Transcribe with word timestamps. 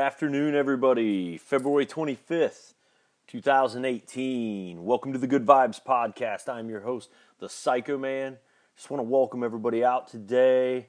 afternoon, 0.00 0.54
everybody. 0.54 1.36
February 1.36 1.84
25th, 1.84 2.72
2018. 3.26 4.82
Welcome 4.82 5.12
to 5.12 5.18
the 5.18 5.26
Good 5.26 5.44
Vibes 5.44 5.78
Podcast. 5.78 6.48
I'm 6.48 6.70
your 6.70 6.80
host, 6.80 7.10
the 7.38 7.50
Psycho 7.50 7.98
Man. 7.98 8.38
Just 8.76 8.90
want 8.90 9.00
to 9.00 9.04
welcome 9.04 9.44
everybody 9.44 9.84
out 9.84 10.08
today. 10.08 10.86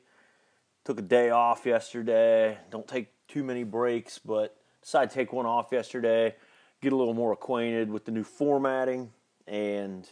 Took 0.86 1.00
a 1.00 1.02
day 1.02 1.30
off 1.30 1.66
yesterday. 1.66 2.58
Don't 2.70 2.88
take 2.88 3.10
too 3.28 3.44
many 3.44 3.66
breaks, 3.66 4.18
but 4.18 4.56
decided 4.82 5.10
to 5.10 5.16
take 5.16 5.34
one 5.34 5.46
off 5.46 5.74
yesterday, 5.74 6.34
get 6.82 6.94
a 6.94 6.96
little 6.96 7.14
more 7.14 7.34
acquainted 7.34 7.92
with 7.92 8.06
the 8.06 8.12
new 8.12 8.24
formatting, 8.24 9.12
and 9.46 10.08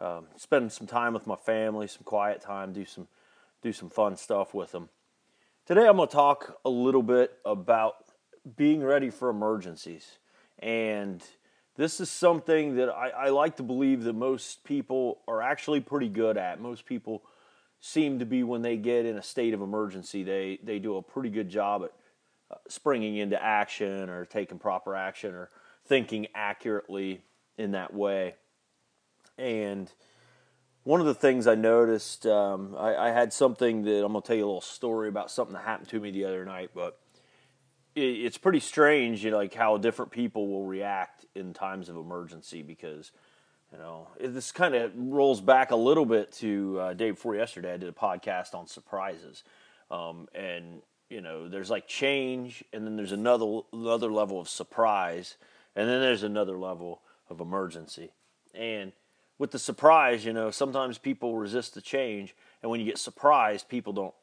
um, 0.00 0.26
spend 0.36 0.70
some 0.70 0.86
time 0.86 1.14
with 1.14 1.26
my 1.26 1.34
family, 1.34 1.88
some 1.88 2.04
quiet 2.04 2.40
time, 2.40 2.72
do 2.72 2.84
some 2.84 3.08
do 3.60 3.72
some 3.72 3.90
fun 3.90 4.16
stuff 4.16 4.54
with 4.54 4.70
them. 4.70 4.88
Today, 5.66 5.88
I'm 5.88 5.96
going 5.96 6.08
to 6.08 6.14
talk 6.14 6.60
a 6.64 6.70
little 6.70 7.02
bit 7.02 7.36
about 7.44 8.09
being 8.56 8.82
ready 8.82 9.10
for 9.10 9.28
emergencies. 9.28 10.18
And 10.58 11.22
this 11.76 12.00
is 12.00 12.10
something 12.10 12.76
that 12.76 12.88
I, 12.88 13.10
I, 13.10 13.28
like 13.30 13.56
to 13.56 13.62
believe 13.62 14.04
that 14.04 14.14
most 14.14 14.64
people 14.64 15.20
are 15.26 15.40
actually 15.40 15.80
pretty 15.80 16.08
good 16.08 16.36
at. 16.36 16.60
Most 16.60 16.84
people 16.84 17.22
seem 17.80 18.18
to 18.18 18.26
be, 18.26 18.42
when 18.42 18.62
they 18.62 18.76
get 18.76 19.06
in 19.06 19.16
a 19.16 19.22
state 19.22 19.54
of 19.54 19.62
emergency, 19.62 20.22
they, 20.22 20.58
they 20.62 20.78
do 20.78 20.96
a 20.96 21.02
pretty 21.02 21.30
good 21.30 21.48
job 21.48 21.84
at 21.84 21.92
uh, 22.50 22.56
springing 22.68 23.16
into 23.16 23.42
action 23.42 24.10
or 24.10 24.26
taking 24.26 24.58
proper 24.58 24.94
action 24.94 25.34
or 25.34 25.48
thinking 25.86 26.26
accurately 26.34 27.22
in 27.56 27.72
that 27.72 27.94
way. 27.94 28.34
And 29.38 29.90
one 30.84 31.00
of 31.00 31.06
the 31.06 31.14
things 31.14 31.46
I 31.46 31.54
noticed, 31.54 32.26
um, 32.26 32.74
I, 32.78 32.94
I, 32.94 33.10
had 33.10 33.32
something 33.32 33.82
that 33.82 34.04
I'm 34.04 34.12
going 34.12 34.22
to 34.22 34.26
tell 34.26 34.36
you 34.36 34.44
a 34.44 34.46
little 34.46 34.60
story 34.60 35.08
about 35.08 35.30
something 35.30 35.54
that 35.54 35.64
happened 35.64 35.88
to 35.88 36.00
me 36.00 36.10
the 36.10 36.24
other 36.24 36.44
night, 36.44 36.70
but 36.74 36.99
it's 37.94 38.38
pretty 38.38 38.60
strange, 38.60 39.24
you 39.24 39.30
know, 39.30 39.38
like 39.38 39.54
how 39.54 39.76
different 39.76 40.10
people 40.10 40.48
will 40.48 40.64
react 40.64 41.26
in 41.34 41.52
times 41.52 41.88
of 41.88 41.96
emergency 41.96 42.62
because, 42.62 43.10
you 43.72 43.78
know, 43.78 44.08
this 44.20 44.52
kind 44.52 44.74
of 44.74 44.92
rolls 44.96 45.40
back 45.40 45.70
a 45.70 45.76
little 45.76 46.06
bit 46.06 46.32
to 46.32 46.78
uh, 46.80 46.92
day 46.94 47.10
before 47.10 47.34
yesterday. 47.34 47.74
I 47.74 47.76
did 47.76 47.88
a 47.88 47.92
podcast 47.92 48.54
on 48.54 48.66
surprises, 48.66 49.42
um, 49.90 50.28
and 50.34 50.82
you 51.08 51.20
know, 51.20 51.48
there's 51.48 51.70
like 51.70 51.88
change, 51.88 52.62
and 52.72 52.86
then 52.86 52.96
there's 52.96 53.12
another 53.12 53.60
another 53.72 54.12
level 54.12 54.40
of 54.40 54.48
surprise, 54.48 55.36
and 55.74 55.88
then 55.88 56.00
there's 56.00 56.22
another 56.22 56.58
level 56.58 57.02
of 57.28 57.40
emergency, 57.40 58.10
and 58.54 58.92
with 59.38 59.50
the 59.52 59.58
surprise, 59.58 60.24
you 60.24 60.32
know, 60.32 60.50
sometimes 60.50 60.98
people 60.98 61.36
resist 61.36 61.74
the 61.74 61.80
change, 61.80 62.36
and 62.62 62.70
when 62.70 62.78
you 62.78 62.86
get 62.86 62.98
surprised, 62.98 63.68
people 63.68 63.92
don't 63.92 64.14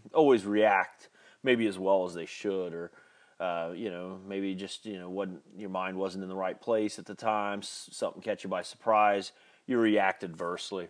always 0.12 0.44
react 0.44 1.08
maybe 1.42 1.66
as 1.66 1.78
well 1.78 2.04
as 2.04 2.12
they 2.12 2.26
should, 2.26 2.74
or 2.74 2.90
uh, 3.38 3.72
you 3.74 3.90
know, 3.90 4.18
maybe 4.26 4.54
just 4.54 4.86
you 4.86 4.98
know, 4.98 5.10
wasn't 5.10 5.42
your 5.56 5.70
mind 5.70 5.96
wasn't 5.96 6.22
in 6.22 6.28
the 6.28 6.36
right 6.36 6.60
place 6.60 6.98
at 6.98 7.06
the 7.06 7.14
time, 7.14 7.62
something 7.62 8.22
catch 8.22 8.44
you 8.44 8.50
by 8.50 8.62
surprise, 8.62 9.32
you 9.66 9.78
react 9.78 10.24
adversely, 10.24 10.88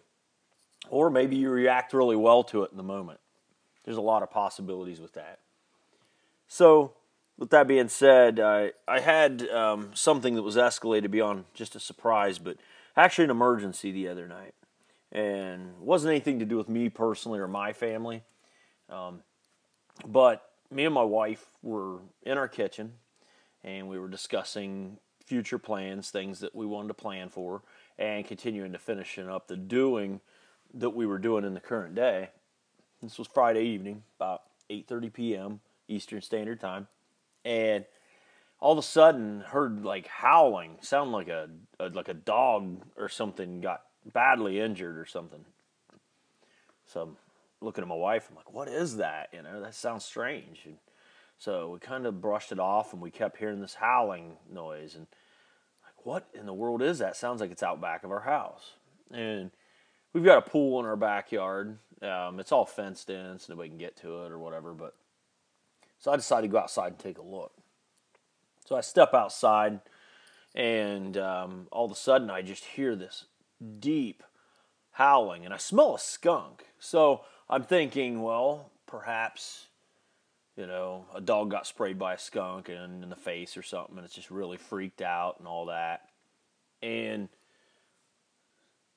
or 0.89 1.11
maybe 1.11 1.37
you 1.37 1.51
react 1.51 1.93
really 1.93 2.17
well 2.17 2.45
to 2.45 2.63
it 2.63 2.71
in 2.71 2.77
the 2.77 2.83
moment. 2.83 3.21
There's 3.85 3.97
a 3.97 4.03
lot 4.03 4.23
of 4.23 4.31
possibilities 4.31 5.01
with 5.01 5.15
that. 5.15 5.41
So, 6.49 6.95
with 7.39 7.51
that 7.51 7.67
being 7.67 7.89
said, 7.89 8.39
I 8.39 8.73
I 8.87 9.01
had 9.01 9.49
um, 9.49 9.91
something 9.95 10.37
that 10.37 10.43
was 10.43 10.57
escalated 10.57 11.11
beyond 11.11 11.45
just 11.53 11.75
a 11.75 11.81
surprise, 11.81 12.39
but 12.39 12.59
actually 12.97 13.25
an 13.25 13.31
emergency 13.31 13.91
the 13.91 14.09
other 14.09 14.29
night, 14.29 14.55
and 15.11 15.79
wasn't 15.81 16.13
anything 16.13 16.39
to 16.39 16.45
do 16.45 16.57
with 16.57 16.69
me 16.69 16.89
personally 16.89 17.41
or 17.41 17.49
my 17.49 17.73
family. 17.73 18.23
Um, 18.89 19.23
but 20.07 20.46
me 20.71 20.85
and 20.85 20.95
my 20.95 21.03
wife 21.03 21.47
were 21.63 21.99
in 22.23 22.39
our 22.39 22.49
kitchen, 22.49 22.93
and 23.65 23.89
we 23.89 23.99
were 23.99 24.09
discussing 24.09 24.99
future 25.25 25.59
plans, 25.59 26.11
things 26.11 26.41
that 26.41 26.55
we 26.55 26.67
wanted 26.67 26.89
to 26.89 26.95
plan 26.95 27.29
for, 27.29 27.63
and 27.99 28.27
continuing 28.27 28.73
to 28.73 28.79
finishing 28.79 29.29
up 29.29 29.49
the 29.49 29.57
doing 29.57 30.21
that 30.75 30.91
we 30.91 31.07
were 31.07 31.19
doing 31.19 31.45
in 31.45 31.55
the 31.55 31.61
current 31.61 31.95
day. 31.95 32.31
This 33.03 33.19
was 33.19 33.29
Friday 33.29 33.65
evening, 33.65 34.03
about 34.19 34.43
8:30 34.71 35.13
p.m. 35.13 35.61
Eastern 35.89 36.23
Standard 36.23 36.61
Time, 36.61 36.89
and 37.45 37.85
all 38.61 38.73
of 38.73 38.79
a 38.79 38.83
sudden 38.83 39.41
heard 39.41 39.85
like 39.85 40.07
howling, 40.07 40.79
sound 40.81 41.13
like 41.13 41.29
a, 41.29 41.49
a 41.79 41.89
like 41.89 42.09
a 42.09 42.15
dog 42.15 42.83
or 42.97 43.09
something 43.09 43.61
got 43.61 43.83
badly 44.13 44.61
injured 44.61 44.97
or 44.97 45.07
something. 45.07 45.45
So 46.87 47.03
I'm 47.03 47.17
looking 47.67 47.83
at 47.83 47.89
my 47.89 47.95
wife. 47.95 48.29
I'm 48.31 48.37
like, 48.37 48.53
"What 48.53 48.69
is 48.69 48.97
that? 48.97 49.29
You 49.33 49.43
know, 49.43 49.61
that 49.61 49.75
sounds 49.75 50.05
strange." 50.05 50.63
And 50.65 50.79
so 51.37 51.71
we 51.71 51.79
kind 51.79 52.07
of 52.07 52.21
brushed 52.21 52.53
it 52.53 52.59
off, 52.59 52.93
and 52.93 53.03
we 53.03 53.11
kept 53.11 53.37
hearing 53.37 53.61
this 53.61 53.75
howling 53.75 54.39
noise. 54.51 54.95
And 54.95 55.07
like, 55.85 56.07
what 56.07 56.29
in 56.33 56.47
the 56.47 56.55
world 56.55 56.81
is 56.81 56.99
that? 56.99 57.17
Sounds 57.17 57.41
like 57.41 57.51
it's 57.51 57.63
out 57.63 57.81
back 57.81 58.05
of 58.05 58.11
our 58.11 58.21
house. 58.21 58.73
And 59.13 59.51
we've 60.13 60.25
got 60.25 60.39
a 60.39 60.51
pool 60.51 60.81
in 60.81 60.87
our 60.87 60.97
backyard. 60.97 61.79
Um, 62.01 62.41
it's 62.41 62.53
all 62.53 62.65
fenced 62.65 63.11
in, 63.11 63.39
so 63.39 63.53
nobody 63.53 63.69
can 63.69 63.79
get 63.79 63.97
to 63.99 64.25
it 64.25 64.33
or 64.33 64.39
whatever. 64.39 64.73
But 64.73 64.95
so 65.99 66.11
I 66.11 66.17
decided 66.17 66.49
to 66.49 66.53
go 66.53 66.59
outside 66.59 66.89
and 66.89 66.99
take 66.99 67.19
a 67.19 67.23
look. 67.23 67.53
So 68.65 68.77
I 68.77 68.81
step 68.81 69.15
outside, 69.15 69.81
and 70.55 71.17
um, 71.17 71.69
all 71.71 71.85
of 71.85 71.93
a 71.93 71.97
sudden 71.97 72.31
I 72.31 72.43
just 72.43 72.65
hear 72.65 72.97
this 72.97 73.27
deep 73.79 74.23
howling, 74.93 75.45
and 75.45 75.53
I 75.53 75.59
smell 75.59 75.95
a 75.95 75.99
skunk. 75.99 76.67
So 76.79 77.23
I'm 77.49 77.63
thinking, 77.63 78.23
well, 78.23 78.71
perhaps 78.87 79.67
you 80.57 80.67
know, 80.67 81.05
a 81.15 81.21
dog 81.21 81.51
got 81.51 81.67
sprayed 81.67 81.99
by 81.99 82.15
a 82.15 82.19
skunk 82.19 82.69
and 82.71 83.03
in 83.03 83.11
the 83.11 83.17
face 83.17 83.57
or 83.57 83.63
something, 83.63 83.97
and 83.97 84.05
it's 84.05 84.15
just 84.15 84.31
really 84.31 84.57
freaked 84.57 85.03
out 85.03 85.37
and 85.39 85.47
all 85.47 85.67
that. 85.67 86.09
And 86.83 87.29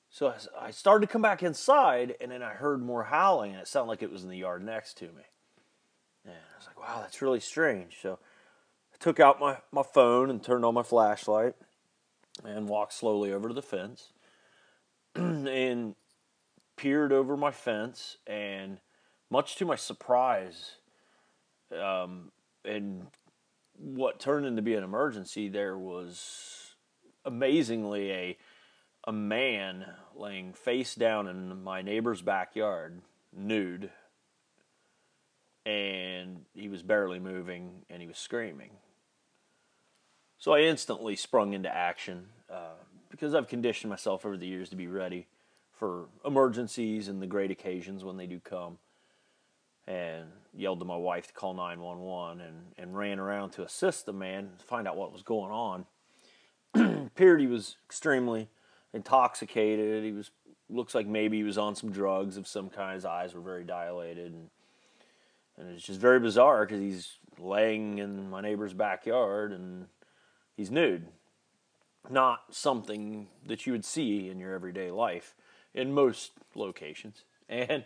so 0.08 0.34
I 0.58 0.70
started 0.70 1.06
to 1.06 1.12
come 1.12 1.22
back 1.22 1.42
inside, 1.42 2.16
and 2.20 2.32
then 2.32 2.42
I 2.42 2.50
heard 2.50 2.82
more 2.82 3.04
howling, 3.04 3.52
and 3.52 3.60
it 3.60 3.68
sounded 3.68 3.90
like 3.90 4.02
it 4.02 4.10
was 4.10 4.24
in 4.24 4.30
the 4.30 4.38
yard 4.38 4.64
next 4.64 4.96
to 4.98 5.04
me. 5.04 5.22
And 6.24 6.34
I 6.34 6.58
was 6.58 6.66
like, 6.66 6.80
wow, 6.80 7.00
that's 7.00 7.20
really 7.20 7.40
strange. 7.40 7.98
So 8.00 8.18
I 8.94 8.96
took 8.98 9.20
out 9.20 9.38
my, 9.38 9.58
my 9.70 9.82
phone 9.82 10.30
and 10.30 10.42
turned 10.42 10.64
on 10.64 10.74
my 10.74 10.82
flashlight 10.82 11.54
and 12.42 12.68
walked 12.68 12.94
slowly 12.94 13.32
over 13.32 13.48
to 13.48 13.54
the 13.54 13.62
fence 13.62 14.12
and 15.14 15.94
peered 16.80 17.12
over 17.12 17.36
my 17.36 17.50
fence 17.50 18.16
and 18.26 18.78
much 19.28 19.56
to 19.56 19.66
my 19.66 19.76
surprise 19.76 20.76
um, 21.78 22.32
and 22.64 23.06
what 23.76 24.18
turned 24.18 24.46
into 24.46 24.62
be 24.62 24.74
an 24.74 24.82
emergency 24.82 25.48
there 25.48 25.76
was 25.76 26.74
amazingly 27.26 28.10
a 28.12 28.38
a 29.04 29.12
man 29.12 29.84
laying 30.14 30.52
face 30.52 30.94
down 30.94 31.26
in 31.26 31.62
my 31.62 31.82
neighbor's 31.82 32.22
backyard 32.22 33.00
nude 33.36 33.90
and 35.66 36.44
he 36.54 36.68
was 36.68 36.82
barely 36.82 37.18
moving 37.18 37.82
and 37.90 38.00
he 38.00 38.08
was 38.08 38.18
screaming. 38.18 38.70
So 40.38 40.52
I 40.52 40.60
instantly 40.60 41.16
sprung 41.16 41.52
into 41.52 41.74
action 41.74 42.28
uh, 42.50 42.78
because 43.10 43.34
I've 43.34 43.48
conditioned 43.48 43.90
myself 43.90 44.24
over 44.24 44.36
the 44.36 44.46
years 44.46 44.70
to 44.70 44.76
be 44.76 44.86
ready 44.86 45.26
for 45.80 46.08
emergencies 46.26 47.08
and 47.08 47.22
the 47.22 47.26
great 47.26 47.50
occasions 47.50 48.04
when 48.04 48.18
they 48.18 48.26
do 48.26 48.38
come. 48.38 48.76
And 49.86 50.26
yelled 50.54 50.78
to 50.80 50.84
my 50.84 50.96
wife 50.96 51.26
to 51.28 51.32
call 51.32 51.54
911 51.54 52.42
and, 52.42 52.56
and 52.76 52.96
ran 52.96 53.18
around 53.18 53.52
to 53.52 53.62
assist 53.62 54.04
the 54.04 54.12
man 54.12 54.50
to 54.58 54.64
find 54.64 54.86
out 54.86 54.98
what 54.98 55.10
was 55.10 55.22
going 55.22 55.50
on. 55.50 55.86
Appeared 57.06 57.40
he 57.40 57.46
was 57.46 57.76
extremely 57.86 58.50
intoxicated. 58.92 60.04
He 60.04 60.12
was 60.12 60.30
looks 60.68 60.94
like 60.94 61.06
maybe 61.06 61.38
he 61.38 61.42
was 61.42 61.58
on 61.58 61.74
some 61.74 61.90
drugs 61.90 62.36
of 62.36 62.46
some 62.46 62.68
kind. 62.68 62.94
His 62.94 63.06
eyes 63.06 63.34
were 63.34 63.40
very 63.40 63.64
dilated, 63.64 64.32
and 64.32 64.50
and 65.56 65.74
it's 65.74 65.84
just 65.84 65.98
very 65.98 66.20
bizarre 66.20 66.66
because 66.66 66.80
he's 66.80 67.16
laying 67.38 67.98
in 67.98 68.28
my 68.28 68.42
neighbor's 68.42 68.74
backyard, 68.74 69.50
and 69.50 69.86
he's 70.56 70.70
nude. 70.70 71.08
Not 72.08 72.42
something 72.50 73.28
that 73.46 73.66
you 73.66 73.72
would 73.72 73.84
see 73.84 74.28
in 74.28 74.38
your 74.38 74.54
everyday 74.54 74.90
life 74.90 75.34
in 75.74 75.92
most 75.92 76.32
locations. 76.54 77.24
And 77.48 77.84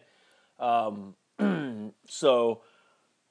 um, 0.60 1.14
so, 2.06 2.60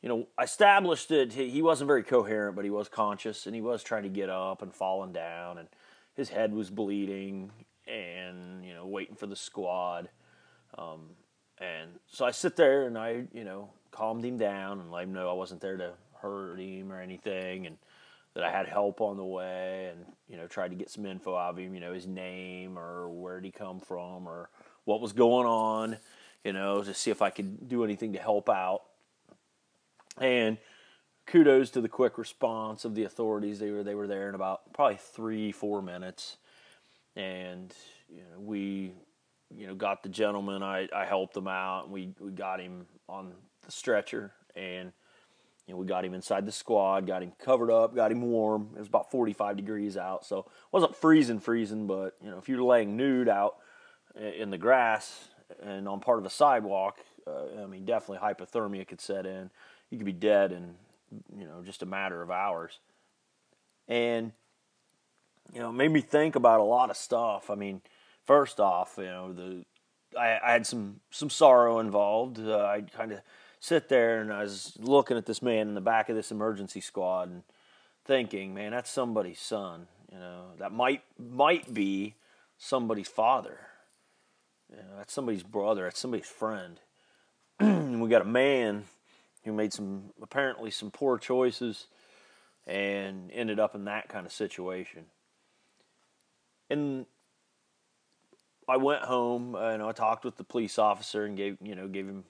you 0.02 0.10
know, 0.10 0.28
I 0.36 0.46
established 0.46 1.10
that 1.10 1.32
he 1.32 1.62
wasn't 1.62 1.88
very 1.90 2.02
coherent, 2.02 2.56
but 2.56 2.66
he 2.66 2.72
was 2.72 2.90
conscious 2.90 3.46
and 3.46 3.54
he 3.54 3.62
was 3.62 3.84
trying 3.84 4.02
to 4.02 4.10
get 4.10 4.32
up 4.32 4.64
and 4.64 4.74
falling 4.74 5.14
down, 5.14 5.60
and 5.60 5.68
his 6.16 6.30
head 6.30 6.52
was 6.52 6.72
bleeding, 6.72 7.52
and, 7.88 8.66
you 8.66 8.74
know, 8.74 8.88
waiting 8.88 9.16
for 9.16 9.28
the 9.28 9.36
squad. 9.36 10.10
Um, 10.76 11.12
and 11.60 11.92
so 12.08 12.26
I 12.26 12.32
sit 12.32 12.56
there 12.56 12.88
and 12.88 12.98
I, 12.98 13.26
you 13.32 13.44
know, 13.44 13.70
calmed 13.92 14.26
him 14.26 14.38
down 14.38 14.80
and 14.80 14.92
let 14.92 15.04
him 15.04 15.14
know 15.14 15.30
I 15.30 15.34
wasn't 15.34 15.62
there 15.62 15.78
to 15.78 15.94
hurt 16.20 16.60
him 16.60 16.92
or 16.92 17.00
anything. 17.00 17.68
And 17.68 17.78
that 18.36 18.44
I 18.44 18.52
had 18.52 18.68
help 18.68 19.02
on 19.02 19.18
the 19.18 19.24
way 19.24 19.92
and, 19.92 20.06
you 20.28 20.38
know, 20.38 20.48
tried 20.48 20.70
to 20.70 20.76
get 20.76 20.90
some 20.90 21.06
info 21.06 21.36
out 21.36 21.52
of 21.52 21.58
him, 21.58 21.74
you 21.74 21.80
know, 21.80 21.94
his 21.94 22.08
name 22.08 22.78
or 22.78 23.10
where 23.10 23.40
did 23.40 23.46
he 23.46 23.52
come 23.52 23.80
from 23.80 24.28
or 24.28 24.50
what 24.86 25.02
was 25.02 25.14
going 25.14 25.46
on, 25.46 25.98
you 26.44 26.54
know, 26.54 26.82
to 26.82 26.94
see 26.94 27.12
if 27.12 27.22
I 27.22 27.30
could 27.30 27.68
do 27.68 27.84
anything 27.84 28.14
to 28.14 28.20
help 28.20 28.50
out. 28.50 28.82
And 30.20 30.58
kudos 31.26 31.70
to 31.72 31.82
the 31.82 31.90
quick 31.90 32.18
response 32.18 32.86
of 32.86 32.96
the 32.96 33.04
authorities. 33.04 33.60
They 33.60 33.72
were 33.72 33.84
they 33.84 33.96
were 33.96 34.08
there 34.08 34.30
in 34.30 34.36
about 34.36 34.74
probably 34.74 34.98
three 34.98 35.52
four 35.52 35.82
minutes, 35.82 36.38
and 37.16 37.74
you 38.10 38.22
know, 38.22 38.40
we 38.40 38.94
you 39.56 39.68
know 39.68 39.76
got 39.76 40.04
the 40.04 40.10
gentleman. 40.10 40.62
I, 40.64 40.88
I 40.96 41.06
helped 41.06 41.36
him 41.36 41.48
out. 41.48 41.86
And 41.86 41.94
we 41.94 42.14
we 42.20 42.32
got 42.32 42.60
him 42.60 42.86
on 43.08 43.34
the 43.66 43.72
stretcher, 43.72 44.32
and 44.56 44.92
you 45.68 45.74
know 45.74 45.78
we 45.78 45.86
got 45.86 46.04
him 46.04 46.14
inside 46.14 46.46
the 46.46 46.52
squad. 46.52 47.08
Got 47.08 47.24
him 47.24 47.34
covered 47.40 47.72
up. 47.72 47.96
Got 47.96 48.12
him 48.12 48.22
warm. 48.22 48.70
It 48.76 48.80
was 48.80 48.88
about 48.88 49.12
forty 49.12 49.34
five 49.34 49.56
degrees 49.56 49.98
out, 49.98 50.26
so 50.26 50.40
it 50.40 50.46
wasn't 50.72 50.96
freezing 50.96 51.40
freezing. 51.40 51.88
But 51.88 52.16
you 52.22 52.30
know 52.30 52.38
if 52.38 52.50
you're 52.50 52.64
laying 52.64 52.98
nude 52.98 53.30
out 53.30 53.58
in 54.16 54.50
the 54.50 54.58
grass 54.58 55.30
and 55.62 55.88
on 55.88 56.00
part 56.00 56.20
of 56.20 56.26
a 56.26 56.30
sidewalk, 56.30 57.00
uh, 57.26 57.64
I 57.64 57.66
mean 57.66 57.86
definitely 57.86 58.28
hypothermia 58.28 58.88
could 58.88 59.02
set 59.02 59.26
in. 59.26 59.50
You 59.90 59.98
could 59.98 60.06
be 60.06 60.12
dead 60.12 60.52
in 60.52 60.76
you 61.38 61.46
know 61.46 61.62
just 61.64 61.82
a 61.82 61.86
matter 61.86 62.22
of 62.22 62.30
hours, 62.30 62.80
and 63.88 64.34
you 65.54 65.60
know 65.60 65.70
it 65.70 65.74
made 65.74 65.92
me 65.92 66.02
think 66.02 66.36
about 66.36 66.60
a 66.60 66.64
lot 66.64 66.90
of 66.90 66.98
stuff. 66.98 67.50
I 67.50 67.56
mean, 67.56 67.82
first 68.26 68.60
off, 68.60 68.96
you 68.98 69.06
know 69.06 69.32
the 69.32 69.66
I, 70.20 70.40
I 70.44 70.52
had 70.52 70.68
some 70.68 71.00
some 71.10 71.30
sorrow 71.30 71.80
involved. 71.80 72.40
Uh, 72.40 72.66
I 72.66 72.82
kind 72.82 73.14
of 73.14 73.22
sit 73.64 73.88
there 73.88 74.20
and 74.20 74.34
I 74.34 74.42
was 74.42 74.74
looking 74.78 75.16
at 75.16 75.26
this 75.26 75.42
man 75.42 75.70
in 75.70 75.74
the 75.74 75.80
back 75.80 76.10
of 76.10 76.18
this 76.18 76.32
emergency 76.32 76.82
squad 76.82 77.30
and 77.30 77.44
thinking, 78.04 78.54
man, 78.54 78.72
that's 78.72 78.90
somebody's 78.90 79.40
son. 79.40 79.88
You 80.12 80.20
know, 80.20 80.48
that 80.60 80.74
might 80.74 81.02
might 81.18 81.74
be 81.74 82.16
somebody's 82.58 83.08
father. 83.08 83.60
You 84.70 84.76
know, 84.76 84.98
that's 84.98 85.14
somebody's 85.14 85.44
brother. 85.44 85.86
That's 85.86 86.00
somebody's 86.00 86.28
friend. 86.28 86.80
And 87.60 88.02
we 88.02 88.10
got 88.10 88.22
a 88.22 88.26
man 88.26 88.84
who 89.46 89.54
made 89.54 89.72
some 89.72 90.12
apparently 90.22 90.70
some 90.70 90.92
poor 90.92 91.18
choices 91.18 91.88
and 92.68 93.32
ended 93.32 93.60
up 93.60 93.76
in 93.76 93.86
that 93.86 94.10
kind 94.10 94.26
of 94.26 94.34
situation. 94.34 95.06
And 96.70 97.06
I 98.68 98.76
went 98.76 99.04
home 99.04 99.56
uh, 99.56 99.70
and 99.70 99.82
I 99.82 99.92
talked 99.94 100.26
with 100.26 100.36
the 100.36 100.44
police 100.44 100.78
officer 100.78 101.24
and 101.24 101.38
gave 101.38 101.58
you 101.62 101.76
know 101.76 101.88
gave 101.88 102.08
him 102.08 102.26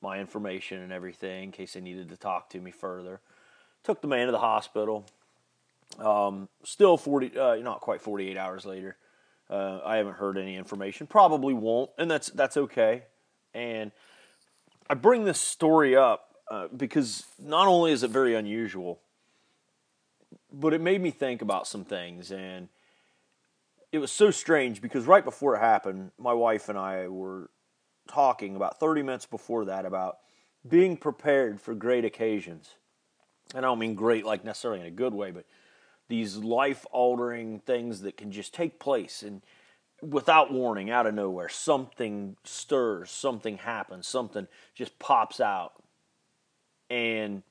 my 0.00 0.18
information 0.18 0.82
and 0.82 0.92
everything 0.92 1.44
in 1.44 1.52
case 1.52 1.72
they 1.72 1.80
needed 1.80 2.08
to 2.10 2.16
talk 2.16 2.50
to 2.50 2.60
me 2.60 2.70
further. 2.70 3.20
Took 3.84 4.00
the 4.00 4.08
man 4.08 4.26
to 4.26 4.32
the 4.32 4.38
hospital. 4.38 5.06
Um, 5.98 6.48
still 6.64 6.96
forty, 6.96 7.36
uh, 7.38 7.56
not 7.56 7.80
quite 7.80 8.00
forty 8.00 8.28
eight 8.28 8.36
hours 8.36 8.66
later. 8.66 8.96
Uh, 9.48 9.80
I 9.84 9.96
haven't 9.96 10.16
heard 10.16 10.36
any 10.36 10.56
information. 10.56 11.06
Probably 11.06 11.54
won't, 11.54 11.90
and 11.98 12.10
that's 12.10 12.28
that's 12.28 12.56
okay. 12.56 13.04
And 13.54 13.92
I 14.90 14.94
bring 14.94 15.24
this 15.24 15.40
story 15.40 15.96
up 15.96 16.34
uh, 16.50 16.68
because 16.76 17.24
not 17.38 17.66
only 17.66 17.92
is 17.92 18.02
it 18.02 18.10
very 18.10 18.34
unusual, 18.34 19.00
but 20.52 20.74
it 20.74 20.80
made 20.80 21.00
me 21.00 21.10
think 21.10 21.42
about 21.42 21.66
some 21.66 21.84
things. 21.84 22.30
And 22.30 22.68
it 23.90 23.98
was 23.98 24.12
so 24.12 24.30
strange 24.30 24.82
because 24.82 25.06
right 25.06 25.24
before 25.24 25.56
it 25.56 25.60
happened, 25.60 26.10
my 26.18 26.34
wife 26.34 26.68
and 26.68 26.78
I 26.78 27.08
were 27.08 27.48
talking 28.08 28.56
about 28.56 28.80
30 28.80 29.02
minutes 29.02 29.26
before 29.26 29.66
that 29.66 29.84
about 29.84 30.18
being 30.66 30.96
prepared 30.96 31.60
for 31.60 31.74
great 31.74 32.04
occasions. 32.04 32.70
And 33.54 33.64
I 33.64 33.68
don't 33.68 33.78
mean 33.78 33.94
great 33.94 34.24
like 34.24 34.44
necessarily 34.44 34.80
in 34.80 34.86
a 34.86 34.90
good 34.90 35.14
way, 35.14 35.30
but 35.30 35.44
these 36.08 36.36
life 36.36 36.86
altering 36.90 37.60
things 37.60 38.00
that 38.02 38.16
can 38.16 38.32
just 38.32 38.52
take 38.54 38.78
place 38.78 39.22
and 39.22 39.42
without 40.00 40.52
warning 40.52 40.90
out 40.90 41.06
of 41.06 41.14
nowhere 41.14 41.48
something 41.48 42.36
stirs 42.44 43.10
something 43.10 43.58
happens 43.58 44.06
something 44.06 44.46
just 44.76 44.96
pops 45.00 45.40
out 45.40 45.72
and 46.88 47.42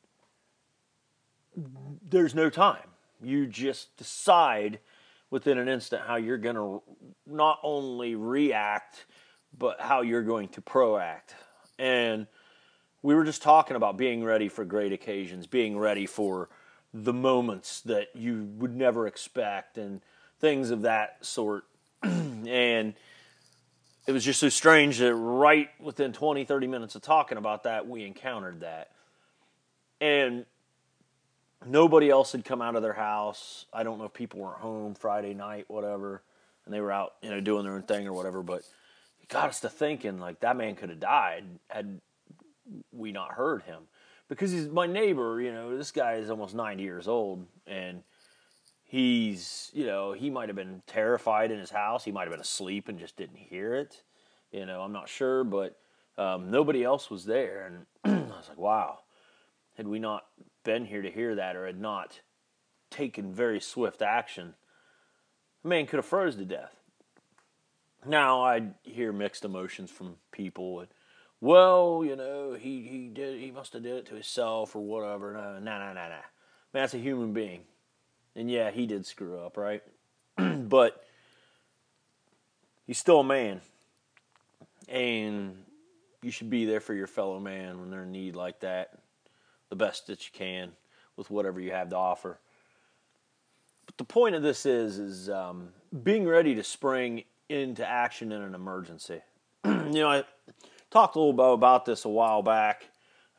there's 2.09 2.35
no 2.35 2.49
time. 2.49 2.87
You 3.21 3.47
just 3.47 3.95
decide 3.97 4.79
within 5.29 5.57
an 5.57 5.67
instant 5.67 6.03
how 6.05 6.15
you're 6.15 6.37
going 6.37 6.55
to 6.55 6.81
not 7.25 7.59
only 7.63 8.15
react, 8.15 9.05
but 9.57 9.79
how 9.79 10.01
you're 10.01 10.23
going 10.23 10.49
to 10.49 10.61
proact. 10.61 11.33
And 11.79 12.27
we 13.01 13.15
were 13.15 13.23
just 13.23 13.41
talking 13.41 13.75
about 13.75 13.97
being 13.97 14.23
ready 14.23 14.49
for 14.49 14.65
great 14.65 14.93
occasions, 14.93 15.47
being 15.47 15.77
ready 15.77 16.05
for 16.05 16.49
the 16.93 17.13
moments 17.13 17.81
that 17.81 18.09
you 18.15 18.49
would 18.57 18.75
never 18.75 19.07
expect, 19.07 19.77
and 19.77 20.01
things 20.39 20.71
of 20.71 20.83
that 20.83 21.23
sort. 21.25 21.65
and 22.03 22.93
it 24.05 24.11
was 24.11 24.23
just 24.23 24.39
so 24.39 24.49
strange 24.49 24.99
that 24.99 25.13
right 25.13 25.69
within 25.79 26.13
20, 26.13 26.45
30 26.45 26.67
minutes 26.67 26.95
of 26.95 27.01
talking 27.01 27.37
about 27.37 27.63
that, 27.63 27.87
we 27.87 28.03
encountered 28.03 28.61
that 28.61 28.91
and 29.99 30.45
nobody 31.65 32.09
else 32.09 32.31
had 32.31 32.45
come 32.45 32.61
out 32.61 32.75
of 32.75 32.81
their 32.81 32.93
house. 32.93 33.65
I 33.73 33.83
don't 33.83 33.97
know 33.97 34.05
if 34.05 34.13
people 34.13 34.39
weren't 34.39 34.59
home 34.59 34.95
Friday 34.95 35.33
night, 35.33 35.65
whatever, 35.67 36.21
and 36.65 36.73
they 36.73 36.81
were 36.81 36.91
out, 36.91 37.13
you 37.21 37.29
know, 37.29 37.39
doing 37.39 37.63
their 37.63 37.73
own 37.73 37.83
thing 37.83 38.07
or 38.07 38.13
whatever. 38.13 38.43
But 38.43 38.63
got 39.29 39.49
us 39.49 39.59
to 39.61 39.69
thinking 39.69 40.19
like 40.19 40.39
that 40.41 40.57
man 40.57 40.75
could 40.75 40.89
have 40.89 40.99
died 40.99 41.45
had 41.69 41.99
we 42.91 43.11
not 43.11 43.33
heard 43.33 43.63
him, 43.63 43.83
because 44.27 44.51
he's 44.51 44.67
my 44.67 44.87
neighbor. 44.87 45.41
You 45.41 45.53
know, 45.53 45.77
this 45.77 45.91
guy 45.91 46.15
is 46.15 46.29
almost 46.29 46.55
ninety 46.55 46.83
years 46.83 47.07
old, 47.07 47.45
and 47.65 48.03
he's, 48.83 49.71
you 49.73 49.85
know, 49.85 50.13
he 50.13 50.29
might 50.29 50.49
have 50.49 50.55
been 50.55 50.81
terrified 50.87 51.51
in 51.51 51.59
his 51.59 51.71
house. 51.71 52.03
He 52.03 52.11
might 52.11 52.23
have 52.23 52.31
been 52.31 52.41
asleep 52.41 52.89
and 52.89 52.99
just 52.99 53.17
didn't 53.17 53.37
hear 53.37 53.75
it. 53.75 54.03
You 54.51 54.65
know, 54.65 54.81
I'm 54.81 54.93
not 54.93 55.09
sure, 55.09 55.43
but 55.43 55.77
um, 56.17 56.51
nobody 56.51 56.83
else 56.83 57.09
was 57.09 57.25
there, 57.25 57.85
and 58.03 58.31
I 58.33 58.37
was 58.37 58.49
like, 58.49 58.57
wow 58.57 58.99
had 59.77 59.87
we 59.87 59.99
not 59.99 60.25
been 60.63 60.85
here 60.85 61.03
to 61.03 61.11
hear 61.11 61.35
that 61.35 61.55
or 61.55 61.65
had 61.65 61.79
not 61.79 62.21
taken 62.89 63.33
very 63.33 63.59
swift 63.59 64.01
action, 64.01 64.55
the 65.61 65.69
man 65.69 65.85
could 65.85 65.97
have 65.97 66.05
froze 66.05 66.35
to 66.35 66.45
death. 66.45 66.76
Now 68.07 68.43
I 68.43 68.69
hear 68.83 69.11
mixed 69.11 69.45
emotions 69.45 69.91
from 69.91 70.15
people. 70.31 70.79
And, 70.79 70.89
well, 71.41 72.03
you 72.05 72.15
know, 72.15 72.53
he, 72.53 72.81
he 72.83 73.09
did 73.09 73.39
he 73.39 73.51
must 73.51 73.73
have 73.73 73.83
did 73.83 73.95
it 73.95 74.05
to 74.07 74.15
himself 74.15 74.75
or 74.75 74.83
whatever. 74.83 75.33
No, 75.33 75.59
no, 75.59 75.77
no, 75.77 75.93
no, 75.93 75.93
no. 75.93 76.09
Man, 76.73 76.83
that's 76.83 76.93
a 76.93 76.99
human 76.99 77.33
being, 77.33 77.61
and 78.35 78.49
yeah, 78.51 78.71
he 78.71 78.85
did 78.85 79.05
screw 79.05 79.39
up, 79.39 79.57
right? 79.57 79.83
but 80.37 81.03
he's 82.85 82.97
still 82.97 83.21
a 83.21 83.23
man, 83.23 83.61
and 84.89 85.63
you 86.21 86.31
should 86.31 86.49
be 86.49 86.65
there 86.65 86.81
for 86.81 86.93
your 86.93 87.07
fellow 87.07 87.39
man 87.39 87.79
when 87.79 87.89
they're 87.89 88.03
in 88.03 88.11
need 88.11 88.35
like 88.35 88.59
that 88.61 88.99
the 89.69 89.75
best 89.75 90.07
that 90.07 90.25
you 90.25 90.31
can 90.33 90.71
with 91.15 91.29
whatever 91.29 91.59
you 91.59 91.71
have 91.71 91.89
to 91.89 91.95
offer. 91.95 92.39
But 93.85 93.97
the 93.97 94.03
point 94.03 94.35
of 94.35 94.41
this 94.41 94.65
is 94.65 94.97
is 94.99 95.29
um, 95.29 95.69
being 96.03 96.27
ready 96.27 96.55
to 96.55 96.63
spring 96.63 97.23
into 97.49 97.87
action 97.87 98.31
in 98.31 98.41
an 98.41 98.55
emergency. 98.55 99.21
you 99.65 99.89
know, 99.91 100.09
I 100.09 100.23
talked 100.91 101.15
a 101.15 101.19
little 101.19 101.33
bit 101.33 101.53
about 101.53 101.85
this 101.85 102.05
a 102.05 102.09
while 102.09 102.41
back, 102.41 102.89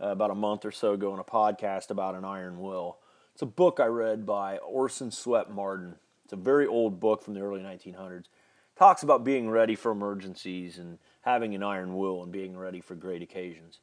uh, 0.00 0.08
about 0.08 0.30
a 0.30 0.34
month 0.34 0.64
or 0.64 0.72
so 0.72 0.92
ago, 0.92 1.12
in 1.12 1.20
a 1.20 1.24
podcast 1.24 1.90
about 1.90 2.14
an 2.14 2.24
iron 2.24 2.60
will. 2.60 2.98
It's 3.32 3.42
a 3.42 3.46
book 3.46 3.78
I 3.80 3.86
read 3.86 4.26
by 4.26 4.58
Orson 4.58 5.10
Swett 5.10 5.50
Marden. 5.50 5.96
It's 6.24 6.32
a 6.32 6.36
very 6.36 6.66
old 6.66 7.00
book 7.00 7.22
from 7.22 7.34
the 7.34 7.40
early 7.40 7.60
1900s. 7.60 8.26
talks 8.76 9.02
about 9.02 9.24
being 9.24 9.48
ready 9.48 9.74
for 9.74 9.92
emergencies 9.92 10.78
and 10.78 10.98
having 11.22 11.54
an 11.54 11.62
iron 11.62 11.96
will 11.96 12.22
and 12.22 12.32
being 12.32 12.56
ready 12.56 12.80
for 12.80 12.94
great 12.94 13.22
occasions 13.22 13.80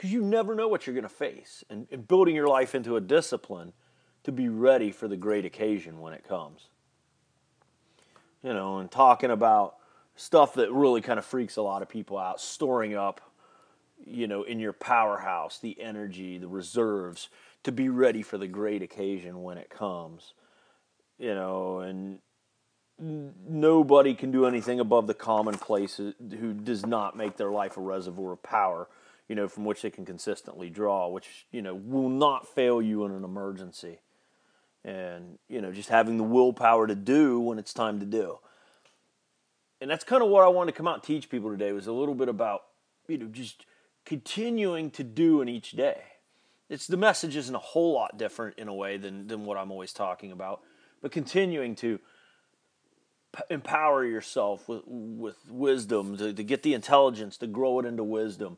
because 0.00 0.14
you 0.14 0.22
never 0.22 0.54
know 0.54 0.66
what 0.66 0.86
you're 0.86 0.94
going 0.94 1.02
to 1.02 1.10
face 1.10 1.62
and, 1.68 1.86
and 1.90 2.08
building 2.08 2.34
your 2.34 2.48
life 2.48 2.74
into 2.74 2.96
a 2.96 3.00
discipline 3.02 3.74
to 4.24 4.32
be 4.32 4.48
ready 4.48 4.90
for 4.90 5.06
the 5.08 5.16
great 5.16 5.44
occasion 5.44 6.00
when 6.00 6.14
it 6.14 6.26
comes. 6.26 6.70
You 8.42 8.54
know, 8.54 8.78
and 8.78 8.90
talking 8.90 9.30
about 9.30 9.76
stuff 10.16 10.54
that 10.54 10.72
really 10.72 11.00
kind 11.00 11.18
of 11.18 11.24
freaks 11.24 11.56
a 11.56 11.62
lot 11.62 11.82
of 11.82 11.88
people 11.88 12.18
out, 12.18 12.40
storing 12.40 12.94
up, 12.94 13.20
you 14.04 14.26
know, 14.26 14.42
in 14.42 14.58
your 14.58 14.72
powerhouse 14.72 15.58
the 15.58 15.80
energy, 15.80 16.38
the 16.38 16.48
reserves 16.48 17.28
to 17.64 17.72
be 17.72 17.88
ready 17.88 18.22
for 18.22 18.38
the 18.38 18.48
great 18.48 18.82
occasion 18.82 19.42
when 19.42 19.58
it 19.58 19.68
comes. 19.68 20.34
You 21.18 21.34
know, 21.34 21.80
and 21.80 22.18
nobody 22.98 24.14
can 24.14 24.30
do 24.30 24.46
anything 24.46 24.80
above 24.80 25.06
the 25.06 25.14
commonplace 25.14 26.00
uh, 26.00 26.12
who 26.18 26.54
does 26.54 26.86
not 26.86 27.16
make 27.16 27.36
their 27.36 27.50
life 27.50 27.76
a 27.76 27.80
reservoir 27.80 28.32
of 28.32 28.42
power 28.42 28.88
you 29.30 29.36
know, 29.36 29.46
from 29.46 29.64
which 29.64 29.82
they 29.82 29.90
can 29.90 30.04
consistently 30.04 30.68
draw, 30.68 31.06
which, 31.06 31.46
you 31.52 31.62
know, 31.62 31.72
will 31.72 32.08
not 32.08 32.48
fail 32.48 32.82
you 32.82 33.04
in 33.04 33.12
an 33.12 33.22
emergency. 33.22 34.00
And, 34.84 35.38
you 35.48 35.60
know, 35.60 35.72
just 35.72 35.88
having 35.90 36.16
the 36.16 36.24
willpower 36.24 36.86
to 36.86 36.94
do 36.94 37.38
when 37.40 37.58
it's 37.58 37.74
time 37.74 38.00
to 38.00 38.06
do. 38.06 38.38
And 39.80 39.90
that's 39.90 40.04
kind 40.04 40.22
of 40.22 40.28
what 40.28 40.44
I 40.44 40.48
wanted 40.48 40.72
to 40.72 40.76
come 40.76 40.88
out 40.88 40.94
and 40.94 41.02
teach 41.02 41.28
people 41.28 41.50
today 41.50 41.72
was 41.72 41.86
a 41.86 41.92
little 41.92 42.14
bit 42.14 42.28
about, 42.28 42.62
you 43.08 43.18
know, 43.18 43.26
just 43.26 43.66
continuing 44.04 44.90
to 44.92 45.04
do 45.04 45.40
in 45.42 45.48
each 45.48 45.72
day. 45.72 46.02
It's 46.68 46.86
the 46.86 46.96
message 46.96 47.36
isn't 47.36 47.54
a 47.54 47.58
whole 47.58 47.94
lot 47.94 48.16
different 48.16 48.58
in 48.58 48.68
a 48.68 48.74
way 48.74 48.96
than, 48.96 49.26
than 49.26 49.44
what 49.44 49.58
I'm 49.58 49.70
always 49.70 49.92
talking 49.92 50.32
about, 50.32 50.60
but 51.02 51.10
continuing 51.10 51.74
to 51.76 51.98
p- 53.34 53.42
empower 53.50 54.04
yourself 54.04 54.68
with, 54.68 54.82
with 54.86 55.36
wisdom, 55.50 56.16
to, 56.18 56.32
to 56.32 56.44
get 56.44 56.62
the 56.62 56.74
intelligence, 56.74 57.36
to 57.38 57.46
grow 57.46 57.80
it 57.80 57.86
into 57.86 58.04
wisdom, 58.04 58.56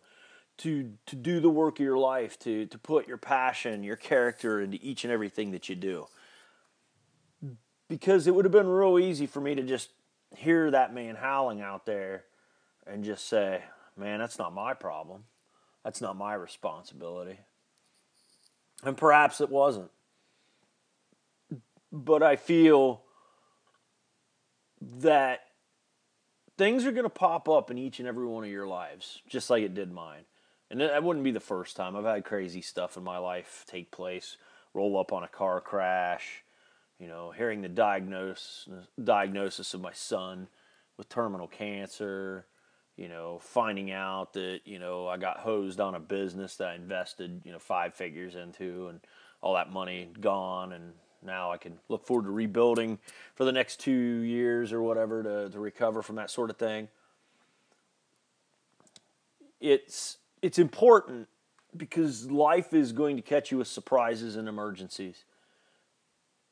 to 0.58 0.92
to 1.06 1.16
do 1.16 1.40
the 1.40 1.50
work 1.50 1.78
of 1.78 1.84
your 1.84 1.98
life, 1.98 2.38
to 2.40 2.66
to 2.66 2.78
put 2.78 3.08
your 3.08 3.16
passion, 3.16 3.82
your 3.82 3.96
character 3.96 4.60
into 4.60 4.78
each 4.80 5.04
and 5.04 5.12
everything 5.12 5.50
that 5.52 5.68
you 5.68 5.74
do. 5.74 6.06
Because 7.88 8.26
it 8.26 8.34
would 8.34 8.44
have 8.44 8.52
been 8.52 8.68
real 8.68 8.98
easy 8.98 9.26
for 9.26 9.40
me 9.40 9.54
to 9.54 9.62
just 9.62 9.90
hear 10.36 10.70
that 10.70 10.94
man 10.94 11.16
howling 11.16 11.60
out 11.60 11.84
there 11.84 12.24
and 12.86 13.04
just 13.04 13.26
say, 13.28 13.64
"Man, 13.96 14.18
that's 14.18 14.38
not 14.38 14.54
my 14.54 14.74
problem. 14.74 15.24
That's 15.84 16.00
not 16.00 16.16
my 16.16 16.34
responsibility." 16.34 17.38
And 18.82 18.96
perhaps 18.96 19.40
it 19.40 19.50
wasn't. 19.50 19.90
But 21.90 22.22
I 22.22 22.36
feel 22.36 23.02
that 24.80 25.40
things 26.56 26.84
are 26.86 26.92
going 26.92 27.04
to 27.04 27.10
pop 27.10 27.48
up 27.48 27.70
in 27.70 27.78
each 27.78 27.98
and 27.98 28.08
every 28.08 28.26
one 28.26 28.44
of 28.44 28.50
your 28.50 28.66
lives, 28.66 29.20
just 29.28 29.50
like 29.50 29.62
it 29.62 29.74
did 29.74 29.92
mine. 29.92 30.24
And 30.72 30.80
that 30.80 31.04
wouldn't 31.04 31.22
be 31.22 31.32
the 31.32 31.38
first 31.38 31.76
time. 31.76 31.94
I've 31.94 32.06
had 32.06 32.24
crazy 32.24 32.62
stuff 32.62 32.96
in 32.96 33.04
my 33.04 33.18
life 33.18 33.66
take 33.68 33.90
place, 33.90 34.38
roll 34.72 34.98
up 34.98 35.12
on 35.12 35.22
a 35.22 35.28
car 35.28 35.60
crash, 35.60 36.42
you 36.98 37.06
know, 37.08 37.30
hearing 37.30 37.60
the 37.60 37.68
diagnosis 37.68 38.66
diagnosis 39.04 39.74
of 39.74 39.82
my 39.82 39.92
son 39.92 40.48
with 40.96 41.10
terminal 41.10 41.46
cancer, 41.46 42.46
you 42.96 43.06
know, 43.06 43.38
finding 43.42 43.90
out 43.90 44.32
that, 44.32 44.60
you 44.64 44.78
know, 44.78 45.06
I 45.06 45.18
got 45.18 45.40
hosed 45.40 45.78
on 45.78 45.94
a 45.94 46.00
business 46.00 46.56
that 46.56 46.68
I 46.68 46.74
invested, 46.74 47.42
you 47.44 47.52
know, 47.52 47.58
five 47.58 47.92
figures 47.92 48.34
into 48.34 48.88
and 48.88 49.00
all 49.42 49.52
that 49.56 49.70
money 49.70 50.08
gone 50.22 50.72
and 50.72 50.94
now 51.22 51.52
I 51.52 51.58
can 51.58 51.74
look 51.90 52.06
forward 52.06 52.24
to 52.24 52.30
rebuilding 52.30 52.98
for 53.34 53.44
the 53.44 53.52
next 53.52 53.78
two 53.78 53.92
years 53.92 54.72
or 54.72 54.80
whatever 54.80 55.22
to, 55.22 55.50
to 55.50 55.60
recover 55.60 56.00
from 56.00 56.16
that 56.16 56.30
sort 56.30 56.48
of 56.48 56.56
thing. 56.56 56.88
It's 59.60 60.16
it's 60.42 60.58
important 60.58 61.28
because 61.76 62.30
life 62.30 62.74
is 62.74 62.92
going 62.92 63.16
to 63.16 63.22
catch 63.22 63.50
you 63.50 63.58
with 63.58 63.68
surprises 63.68 64.36
and 64.36 64.48
emergencies. 64.48 65.24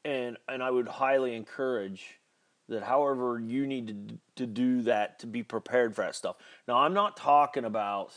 And 0.04 0.38
and 0.48 0.62
I 0.62 0.70
would 0.70 0.88
highly 0.88 1.34
encourage 1.34 2.20
that 2.68 2.84
however 2.84 3.38
you 3.38 3.66
need 3.66 3.88
to 3.88 4.18
to 4.36 4.46
do 4.46 4.82
that 4.82 5.18
to 5.18 5.26
be 5.26 5.42
prepared 5.42 5.94
for 5.94 6.02
that 6.02 6.14
stuff. 6.14 6.36
Now 6.66 6.78
I'm 6.78 6.94
not 6.94 7.16
talking 7.16 7.64
about 7.64 8.14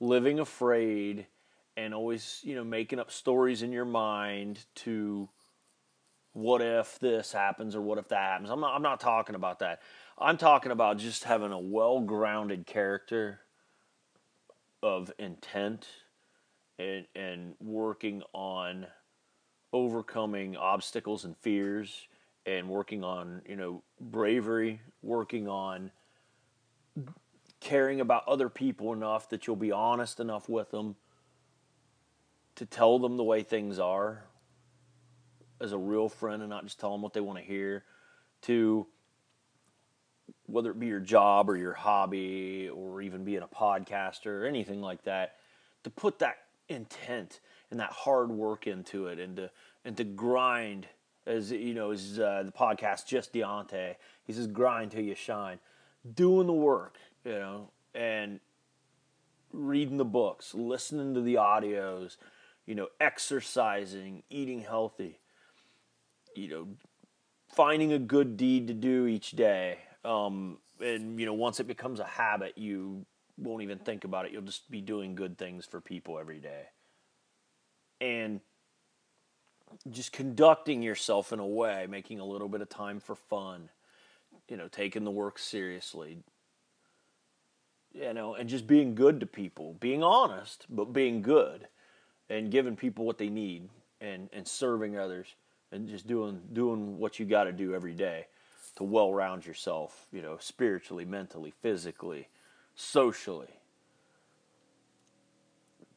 living 0.00 0.38
afraid 0.38 1.26
and 1.76 1.92
always, 1.92 2.40
you 2.42 2.54
know, 2.54 2.64
making 2.64 2.98
up 2.98 3.10
stories 3.10 3.62
in 3.62 3.72
your 3.72 3.84
mind 3.84 4.64
to 4.76 5.28
what 6.32 6.62
if 6.62 6.98
this 7.00 7.32
happens 7.32 7.74
or 7.74 7.82
what 7.82 7.98
if 7.98 8.08
that 8.08 8.22
happens. 8.22 8.50
I'm 8.50 8.60
not 8.60 8.74
I'm 8.74 8.82
not 8.82 9.00
talking 9.00 9.34
about 9.34 9.58
that. 9.58 9.80
I'm 10.16 10.38
talking 10.38 10.72
about 10.72 10.96
just 10.96 11.24
having 11.24 11.52
a 11.52 11.58
well-grounded 11.58 12.66
character 12.66 13.40
of 14.82 15.12
intent 15.18 15.86
and 16.78 17.06
and 17.14 17.54
working 17.60 18.22
on 18.32 18.86
overcoming 19.72 20.56
obstacles 20.56 21.24
and 21.24 21.36
fears 21.36 22.06
and 22.46 22.68
working 22.68 23.04
on, 23.04 23.42
you 23.46 23.56
know, 23.56 23.82
bravery, 24.00 24.80
working 25.02 25.48
on 25.48 25.90
caring 27.60 28.00
about 28.00 28.26
other 28.26 28.48
people 28.48 28.92
enough 28.92 29.28
that 29.28 29.46
you'll 29.46 29.56
be 29.56 29.72
honest 29.72 30.20
enough 30.20 30.48
with 30.48 30.70
them 30.70 30.96
to 32.54 32.64
tell 32.64 32.98
them 32.98 33.16
the 33.16 33.24
way 33.24 33.42
things 33.42 33.78
are 33.78 34.24
as 35.60 35.72
a 35.72 35.78
real 35.78 36.08
friend 36.08 36.40
and 36.42 36.50
not 36.50 36.64
just 36.64 36.78
tell 36.78 36.92
them 36.92 37.02
what 37.02 37.12
they 37.12 37.20
want 37.20 37.38
to 37.38 37.44
hear, 37.44 37.84
to 38.42 38.86
whether 40.48 40.70
it 40.70 40.80
be 40.80 40.86
your 40.86 41.00
job 41.00 41.48
or 41.48 41.56
your 41.56 41.74
hobby 41.74 42.68
or 42.68 43.00
even 43.00 43.24
being 43.24 43.42
a 43.42 43.48
podcaster 43.48 44.26
or 44.26 44.46
anything 44.46 44.80
like 44.80 45.04
that, 45.04 45.36
to 45.84 45.90
put 45.90 46.18
that 46.18 46.38
intent 46.68 47.40
and 47.70 47.78
that 47.80 47.90
hard 47.90 48.30
work 48.30 48.66
into 48.66 49.06
it 49.06 49.18
and 49.18 49.36
to 49.36 49.50
and 49.84 49.96
to 49.96 50.04
grind 50.04 50.86
as 51.26 51.50
you 51.50 51.74
know 51.74 51.90
as 51.90 52.18
uh, 52.18 52.42
the 52.44 52.52
podcast 52.52 53.06
just 53.06 53.32
Deontay 53.32 53.94
he 54.24 54.32
says 54.32 54.46
grind 54.46 54.90
till 54.90 55.00
you 55.00 55.14
shine 55.14 55.58
doing 56.14 56.46
the 56.46 56.52
work 56.52 56.98
you 57.24 57.32
know 57.32 57.70
and 57.94 58.40
reading 59.50 59.96
the 59.96 60.04
books 60.04 60.54
listening 60.54 61.14
to 61.14 61.22
the 61.22 61.36
audios 61.36 62.16
you 62.66 62.74
know 62.74 62.88
exercising 63.00 64.22
eating 64.28 64.60
healthy 64.60 65.20
you 66.38 66.48
know, 66.48 66.68
finding 67.54 67.92
a 67.92 67.98
good 67.98 68.36
deed 68.36 68.68
to 68.68 68.74
do 68.74 69.06
each 69.06 69.32
day. 69.32 69.78
Um, 70.08 70.56
and, 70.80 71.20
you 71.20 71.26
know, 71.26 71.34
once 71.34 71.60
it 71.60 71.66
becomes 71.66 72.00
a 72.00 72.04
habit, 72.04 72.56
you 72.56 73.04
won't 73.36 73.62
even 73.62 73.78
think 73.78 74.04
about 74.04 74.24
it. 74.24 74.32
You'll 74.32 74.42
just 74.42 74.70
be 74.70 74.80
doing 74.80 75.14
good 75.14 75.36
things 75.36 75.66
for 75.66 75.80
people 75.80 76.18
every 76.18 76.38
day. 76.38 76.62
And 78.00 78.40
just 79.90 80.12
conducting 80.12 80.82
yourself 80.82 81.32
in 81.32 81.40
a 81.40 81.46
way, 81.46 81.86
making 81.90 82.20
a 82.20 82.24
little 82.24 82.48
bit 82.48 82.62
of 82.62 82.70
time 82.70 83.00
for 83.00 83.14
fun, 83.14 83.68
you 84.48 84.56
know, 84.56 84.66
taking 84.66 85.04
the 85.04 85.10
work 85.10 85.38
seriously, 85.38 86.16
you 87.92 88.14
know, 88.14 88.34
and 88.34 88.48
just 88.48 88.66
being 88.66 88.94
good 88.94 89.20
to 89.20 89.26
people, 89.26 89.76
being 89.78 90.02
honest, 90.02 90.64
but 90.70 90.86
being 90.94 91.20
good 91.20 91.68
and 92.30 92.50
giving 92.50 92.76
people 92.76 93.04
what 93.04 93.18
they 93.18 93.28
need 93.28 93.68
and, 94.00 94.30
and 94.32 94.48
serving 94.48 94.96
others 94.96 95.34
and 95.70 95.86
just 95.86 96.06
doing 96.06 96.40
doing 96.54 96.98
what 96.98 97.18
you 97.18 97.26
got 97.26 97.44
to 97.44 97.52
do 97.52 97.74
every 97.74 97.92
day 97.92 98.26
to 98.78 98.84
well 98.84 99.12
round 99.12 99.44
yourself, 99.44 100.06
you 100.12 100.22
know, 100.22 100.36
spiritually, 100.40 101.04
mentally, 101.04 101.52
physically, 101.60 102.28
socially. 102.76 103.60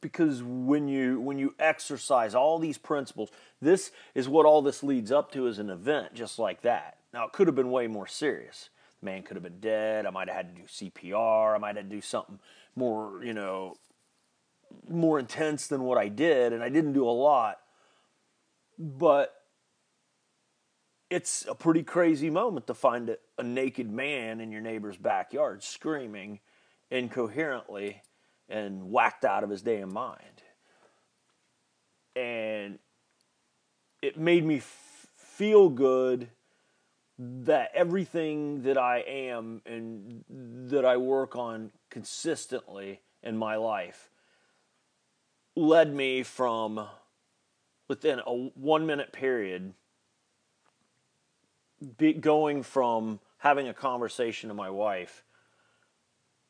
Because 0.00 0.42
when 0.42 0.88
you 0.88 1.20
when 1.20 1.38
you 1.38 1.54
exercise 1.60 2.34
all 2.34 2.58
these 2.58 2.78
principles, 2.78 3.30
this 3.60 3.92
is 4.16 4.28
what 4.28 4.46
all 4.46 4.62
this 4.62 4.82
leads 4.82 5.12
up 5.12 5.30
to 5.32 5.46
as 5.46 5.60
an 5.60 5.70
event 5.70 6.12
just 6.12 6.40
like 6.40 6.62
that. 6.62 6.98
Now 7.14 7.24
it 7.24 7.32
could 7.32 7.46
have 7.46 7.54
been 7.54 7.70
way 7.70 7.86
more 7.86 8.08
serious. 8.08 8.68
The 9.00 9.06
man 9.06 9.22
could 9.22 9.36
have 9.36 9.44
been 9.44 9.60
dead. 9.60 10.04
I 10.04 10.10
might 10.10 10.26
have 10.26 10.36
had 10.36 10.56
to 10.56 10.62
do 10.62 10.66
CPR. 10.66 11.54
I 11.54 11.58
might 11.58 11.76
have 11.76 11.88
to 11.88 11.90
do 11.90 12.00
something 12.00 12.40
more, 12.74 13.22
you 13.22 13.32
know, 13.32 13.76
more 14.88 15.20
intense 15.20 15.68
than 15.68 15.84
what 15.84 15.98
I 15.98 16.08
did, 16.08 16.52
and 16.52 16.64
I 16.64 16.68
didn't 16.68 16.94
do 16.94 17.08
a 17.08 17.10
lot. 17.10 17.58
But 18.76 19.41
it's 21.12 21.44
a 21.46 21.54
pretty 21.54 21.82
crazy 21.82 22.30
moment 22.30 22.66
to 22.66 22.72
find 22.72 23.10
a, 23.10 23.18
a, 23.36 23.42
naked 23.42 23.90
man 23.90 24.40
in 24.40 24.50
your 24.50 24.62
neighbor's 24.62 24.96
backyard 24.96 25.62
screaming 25.62 26.40
incoherently 26.90 28.00
and 28.48 28.90
whacked 28.90 29.22
out 29.22 29.44
of 29.44 29.50
his 29.50 29.60
damn 29.60 29.92
mind. 29.92 30.42
And 32.16 32.78
it 34.00 34.18
made 34.18 34.42
me 34.42 34.56
f- 34.56 35.06
feel 35.14 35.68
good 35.68 36.28
that 37.18 37.70
everything 37.74 38.62
that 38.62 38.78
I 38.78 39.00
am 39.00 39.60
and 39.66 40.24
that 40.70 40.86
I 40.86 40.96
work 40.96 41.36
on 41.36 41.72
consistently 41.90 43.02
in 43.22 43.36
my 43.36 43.56
life 43.56 44.10
led 45.54 45.94
me 45.94 46.22
from 46.22 46.86
within 47.86 48.18
a 48.20 48.32
one 48.32 48.86
minute 48.86 49.12
period 49.12 49.74
be, 51.82 52.12
going 52.12 52.62
from 52.62 53.20
having 53.38 53.68
a 53.68 53.74
conversation 53.74 54.48
to 54.48 54.54
my 54.54 54.70
wife 54.70 55.24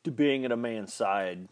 to 0.05 0.11
being 0.11 0.45
at 0.45 0.53
a 0.53 0.57
man's 0.57 0.93
side 0.93 1.49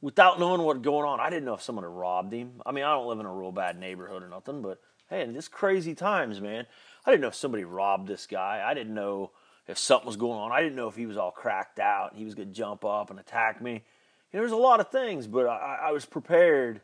without 0.00 0.38
knowing 0.38 0.62
what's 0.62 0.80
going 0.80 1.06
on. 1.06 1.20
I 1.20 1.30
didn't 1.30 1.44
know 1.44 1.54
if 1.54 1.62
someone 1.62 1.84
had 1.84 1.92
robbed 1.92 2.32
him. 2.32 2.62
I 2.64 2.72
mean, 2.72 2.84
I 2.84 2.92
don't 2.92 3.06
live 3.06 3.20
in 3.20 3.26
a 3.26 3.32
real 3.32 3.52
bad 3.52 3.78
neighborhood 3.78 4.22
or 4.22 4.28
nothing, 4.28 4.62
but 4.62 4.80
hey, 5.10 5.22
in 5.22 5.32
this 5.32 5.48
crazy 5.48 5.94
times, 5.94 6.40
man, 6.40 6.66
I 7.04 7.10
didn't 7.10 7.22
know 7.22 7.28
if 7.28 7.34
somebody 7.34 7.64
robbed 7.64 8.08
this 8.08 8.26
guy. 8.26 8.62
I 8.64 8.74
didn't 8.74 8.94
know 8.94 9.32
if 9.66 9.78
something 9.78 10.06
was 10.06 10.16
going 10.16 10.38
on. 10.38 10.52
I 10.52 10.60
didn't 10.60 10.76
know 10.76 10.88
if 10.88 10.96
he 10.96 11.06
was 11.06 11.16
all 11.16 11.30
cracked 11.30 11.78
out 11.78 12.10
and 12.10 12.18
he 12.18 12.24
was 12.24 12.34
going 12.34 12.48
to 12.48 12.54
jump 12.54 12.84
up 12.84 13.10
and 13.10 13.18
attack 13.18 13.60
me. 13.60 13.72
You 13.72 14.38
know, 14.38 14.40
there's 14.40 14.52
a 14.52 14.56
lot 14.56 14.80
of 14.80 14.90
things, 14.90 15.26
but 15.26 15.46
I, 15.46 15.86
I 15.88 15.92
was 15.92 16.04
prepared 16.04 16.80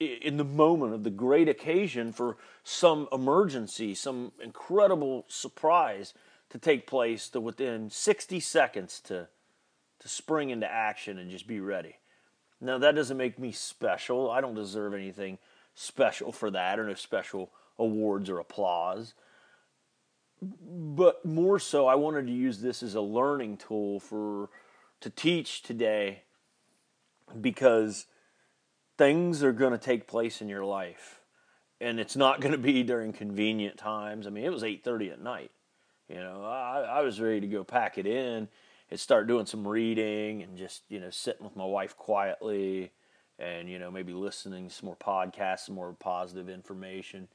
in 0.00 0.38
the 0.38 0.44
moment 0.44 0.94
of 0.94 1.04
the 1.04 1.10
great 1.10 1.48
occasion 1.48 2.12
for 2.12 2.38
some 2.64 3.06
emergency, 3.12 3.94
some 3.94 4.32
incredible 4.42 5.26
surprise 5.28 6.14
to 6.48 6.58
take 6.58 6.86
place 6.86 7.28
to 7.28 7.40
within 7.40 7.90
60 7.90 8.40
seconds 8.40 9.00
to 9.00 9.28
to 10.00 10.08
spring 10.08 10.48
into 10.48 10.66
action 10.66 11.18
and 11.18 11.30
just 11.30 11.46
be 11.46 11.60
ready. 11.60 11.96
Now 12.58 12.78
that 12.78 12.94
doesn't 12.94 13.18
make 13.18 13.38
me 13.38 13.52
special. 13.52 14.30
I 14.30 14.40
don't 14.40 14.54
deserve 14.54 14.94
anything 14.94 15.36
special 15.74 16.32
for 16.32 16.50
that 16.50 16.78
or 16.78 16.86
no 16.86 16.94
special 16.94 17.50
awards 17.78 18.30
or 18.30 18.38
applause. 18.38 19.12
But 20.40 21.24
more 21.26 21.58
so 21.58 21.86
I 21.86 21.96
wanted 21.96 22.26
to 22.26 22.32
use 22.32 22.60
this 22.60 22.82
as 22.82 22.94
a 22.94 23.02
learning 23.02 23.58
tool 23.58 24.00
for 24.00 24.48
to 25.00 25.10
teach 25.10 25.62
today 25.62 26.22
because 27.38 28.06
things 29.00 29.42
are 29.42 29.52
going 29.52 29.72
to 29.72 29.78
take 29.78 30.06
place 30.06 30.42
in 30.42 30.48
your 30.50 30.62
life 30.62 31.20
and 31.80 31.98
it's 31.98 32.16
not 32.16 32.42
going 32.42 32.52
to 32.52 32.58
be 32.58 32.82
during 32.82 33.14
convenient 33.14 33.78
times. 33.78 34.26
I 34.26 34.30
mean 34.30 34.44
it 34.44 34.52
was 34.52 34.62
8.30 34.62 35.12
at 35.12 35.22
night 35.22 35.50
you 36.06 36.16
know 36.16 36.44
I, 36.44 36.98
I 36.98 37.00
was 37.00 37.18
ready 37.18 37.40
to 37.40 37.46
go 37.46 37.64
pack 37.64 37.96
it 37.96 38.06
in 38.06 38.46
and 38.90 39.00
start 39.00 39.26
doing 39.26 39.46
some 39.46 39.66
reading 39.66 40.42
and 40.42 40.58
just 40.58 40.82
you 40.90 41.00
know 41.00 41.08
sitting 41.08 41.44
with 41.44 41.56
my 41.56 41.64
wife 41.64 41.96
quietly 41.96 42.90
and 43.38 43.70
you 43.70 43.78
know 43.78 43.90
maybe 43.90 44.12
listening 44.12 44.68
to 44.68 44.74
some 44.74 44.86
more 44.86 44.96
podcasts 44.96 45.60
some 45.60 45.76
more 45.76 45.94
positive 45.98 46.50
information. 46.50 47.28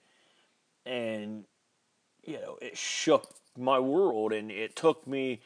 And 0.85 1.45
you 2.23 2.35
know 2.35 2.59
it 2.61 2.77
shook 2.77 3.33
my 3.57 3.79
world 3.79 4.33
and 4.33 4.51
it 4.51 4.75
took 4.75 5.07
me 5.07 5.41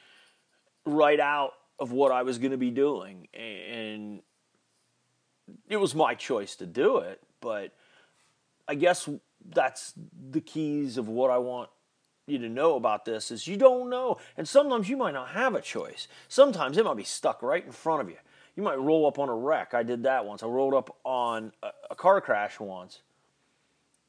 right 0.85 1.19
out 1.19 1.53
of 1.79 1.93
what 1.93 2.11
I 2.11 2.23
was 2.23 2.39
going 2.39 2.51
to 2.51 2.57
be 2.57 2.71
doing. 2.71 3.29
And 3.33 4.21
it 5.67 5.77
was 5.77 5.95
my 5.95 6.15
choice 6.15 6.55
to 6.55 6.65
do 6.65 6.97
it 6.97 7.21
but 7.41 7.73
I 8.67 8.75
guess 8.75 9.09
that's 9.49 9.93
the 10.31 10.41
keys 10.41 10.97
of 10.97 11.07
what 11.07 11.31
I 11.31 11.37
want 11.37 11.69
you 12.27 12.37
to 12.39 12.49
know 12.49 12.75
about 12.75 13.05
this 13.05 13.31
is 13.31 13.47
you 13.47 13.57
don't 13.57 13.89
know. 13.89 14.17
And 14.37 14.47
sometimes 14.47 14.89
you 14.89 14.97
might 14.97 15.13
not 15.13 15.29
have 15.29 15.55
a 15.55 15.61
choice. 15.61 16.07
Sometimes 16.27 16.77
it 16.77 16.85
might 16.85 16.97
be 16.97 17.03
stuck 17.03 17.41
right 17.41 17.65
in 17.65 17.71
front 17.71 18.01
of 18.01 18.09
you. 18.09 18.17
You 18.55 18.63
might 18.63 18.79
roll 18.79 19.07
up 19.07 19.19
on 19.19 19.29
a 19.29 19.33
wreck. 19.33 19.73
I 19.73 19.83
did 19.83 20.03
that 20.03 20.25
once. 20.25 20.43
I 20.43 20.47
rolled 20.47 20.73
up 20.73 20.95
on 21.03 21.51
a, 21.63 21.69
a 21.91 21.95
car 21.95 22.21
crash 22.21 22.59
once 22.59 23.01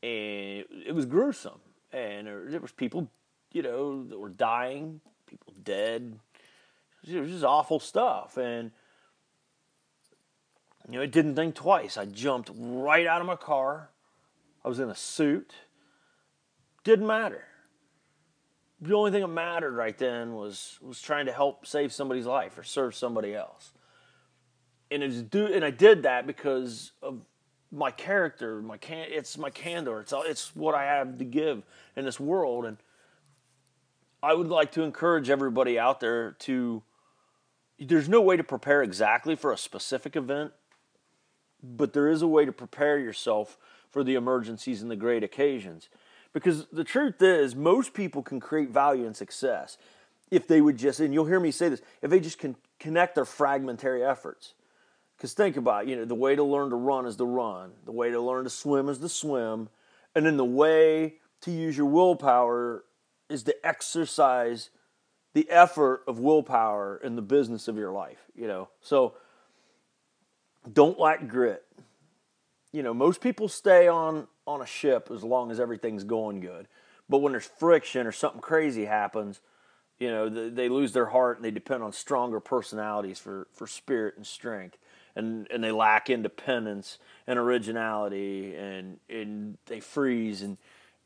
and 0.02 0.64
it 0.87 0.94
was 0.94 1.06
gruesome. 1.06 1.61
And 1.92 2.26
there 2.26 2.61
was 2.61 2.73
people 2.73 3.11
you 3.52 3.62
know 3.62 4.04
that 4.04 4.18
were 4.18 4.28
dying 4.28 5.00
people 5.26 5.54
dead. 5.64 6.18
It 7.06 7.20
was 7.20 7.30
just 7.30 7.44
awful 7.44 7.80
stuff. 7.80 8.37
And 8.37 8.73
you 10.90 10.99
know 10.99 11.02
i 11.02 11.06
didn't 11.06 11.37
think 11.37 11.54
twice. 11.54 11.97
I 11.97 12.04
jumped 12.04 12.50
right 12.54 13.06
out 13.06 13.20
of 13.20 13.26
my 13.26 13.37
car. 13.37 13.90
I 14.64 14.68
was 14.68 14.78
in 14.78 14.90
a 14.90 14.94
suit. 14.94 15.54
Didn't 16.85 17.06
matter. 17.06 17.44
The 18.80 18.94
only 18.94 19.11
thing 19.11 19.20
that 19.20 19.28
mattered 19.28 19.75
right 19.75 19.97
then 19.97 20.35
was 20.35 20.78
was 20.80 21.00
trying 21.00 21.26
to 21.26 21.32
help 21.32 21.66
save 21.66 21.92
somebody's 21.92 22.26
life 22.26 22.56
or 22.59 22.62
serve 22.62 22.94
somebody 22.94 23.35
else. 23.35 23.73
And 24.90 25.02
it's 25.02 25.23
do 25.23 25.47
and 25.47 25.64
I 25.64 25.70
did 25.70 26.02
that 26.04 26.26
because 26.26 26.92
of 27.02 27.26
my 27.70 27.90
character, 27.90 28.61
my 28.61 28.78
can 28.78 29.06
it's 29.09 29.38
my 29.38 29.50
candor. 29.50 30.00
It's 30.00 30.12
all, 30.12 30.23
it's 30.23 30.56
what 30.56 30.75
I 30.75 30.85
have 30.85 31.18
to 31.18 31.25
give 31.25 31.62
in 31.94 32.04
this 32.04 32.18
world. 32.18 32.64
And 32.64 32.78
I 34.23 34.35
would 34.35 34.49
like 34.49 34.73
to 34.73 34.82
encourage 34.82 35.30
everybody 35.30 35.78
out 35.78 36.00
there 36.00 36.32
to 36.40 36.82
there's 37.78 38.09
no 38.09 38.20
way 38.20 38.37
to 38.37 38.44
prepare 38.44 38.82
exactly 38.82 39.35
for 39.35 39.52
a 39.52 39.56
specific 39.56 40.14
event, 40.14 40.52
but 41.62 41.93
there 41.93 42.09
is 42.09 42.23
a 42.23 42.29
way 42.29 42.45
to 42.45 42.52
prepare 42.52 42.99
yourself 42.99 43.59
for 43.90 44.05
the 44.05 44.14
emergencies 44.14 44.83
and 44.83 44.90
the 44.90 44.97
great 44.97 45.25
occasions. 45.25 45.88
Because 46.33 46.67
the 46.67 46.85
truth 46.85 47.21
is, 47.21 47.57
most 47.57 47.93
people 47.93 48.23
can 48.23 48.40
create 48.40 48.71
value 48.71 49.07
and 49.07 49.17
success 49.17 49.76
if 50.31 50.47
they 50.47 50.61
would 50.61 50.76
just, 50.76 51.00
and 51.00 51.12
you'll 51.12 51.25
hear 51.25 51.40
me 51.40 51.50
say 51.50 51.69
this, 51.69 51.83
if 52.02 52.11
they 52.11 52.21
just 52.21 52.38
can 52.38 52.55
connect 52.79 53.17
their 53.17 53.25
fragmentary 53.25 54.05
efforts. 54.05 54.55
Because 55.17 55.35
think 55.35 55.57
about 55.57 55.85
it, 55.85 55.90
you 55.90 55.97
know, 55.97 56.05
the 56.05 56.14
way 56.14 56.37
to 56.37 56.45
learn 56.45 56.71
to 56.71 56.76
run 56.76 57.05
is 57.05 57.17
to 57.17 57.25
run, 57.25 57.73
the 57.85 57.93
way 57.93 58.11
to 58.11 58.21
learn 58.21 58.45
to 58.45 58.50
swim 58.50 58.88
is 58.88 58.99
to 58.99 59.09
swim, 59.09 59.69
and 60.14 60.25
then 60.25 60.37
the 60.37 60.45
way 60.45 61.17
to 61.43 61.50
use 61.50 61.76
your 61.76 61.87
willpower 61.87 62.85
is 63.29 63.43
to 63.43 63.67
exercise 63.67 64.71
the 65.35 65.49
effort 65.50 66.02
of 66.07 66.19
willpower 66.19 67.00
in 67.02 67.17
the 67.17 67.23
business 67.23 67.69
of 67.69 67.76
your 67.76 67.93
life, 67.93 68.25
you 68.35 68.47
know. 68.47 68.69
So 68.81 69.14
don't 70.71 70.99
lack 70.99 71.29
grit. 71.29 71.64
You 72.73 72.83
know, 72.83 72.95
most 72.95 73.21
people 73.21 73.49
stay 73.49 73.88
on 73.88 74.29
on 74.47 74.61
a 74.61 74.67
ship 74.67 75.11
as 75.14 75.23
long 75.23 75.50
as 75.50 75.61
everything's 75.61 76.05
going 76.05 76.40
good. 76.40 76.67
But 77.09 77.19
when 77.19 77.33
there's 77.33 77.47
friction 77.47 78.07
or 78.07 78.12
something 78.12 78.40
crazy 78.40 78.85
happens, 78.85 79.40
you 79.99 80.09
know, 80.09 80.29
they 80.29 80.69
lose 80.69 80.93
their 80.93 81.07
heart 81.07 81.37
and 81.37 81.45
they 81.45 81.50
depend 81.50 81.83
on 81.83 81.93
stronger 81.93 82.40
personalities 82.40 83.19
for, 83.19 83.47
for 83.52 83.67
spirit 83.67 84.14
and 84.17 84.26
strength. 84.26 84.79
And, 85.14 85.47
and 85.50 85.62
they 85.62 85.73
lack 85.73 86.09
independence 86.09 86.99
and 87.26 87.38
originality 87.38 88.55
and, 88.55 88.99
and 89.09 89.59
they 89.67 89.81
freeze. 89.81 90.42
And, 90.42 90.57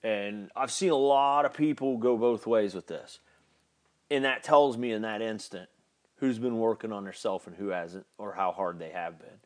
and 0.03 0.51
I've 0.55 0.71
seen 0.71 0.91
a 0.91 0.97
lot 0.97 1.45
of 1.45 1.55
people 1.55 1.97
go 1.97 2.17
both 2.17 2.47
ways 2.47 2.75
with 2.75 2.87
this. 2.87 3.19
And 4.11 4.25
that 4.25 4.45
tells 4.45 4.77
me 4.77 4.93
in 4.93 5.03
that 5.03 5.23
instant 5.23 5.69
who's 6.17 6.39
been 6.39 6.59
working 6.59 6.93
on 6.93 7.05
themselves 7.05 7.47
and 7.47 7.57
who 7.57 7.69
hasn't 7.69 8.07
or 8.19 8.35
how 8.35 8.53
hard 8.53 8.79
they 8.79 8.91
have 8.91 9.19
been 9.19 9.41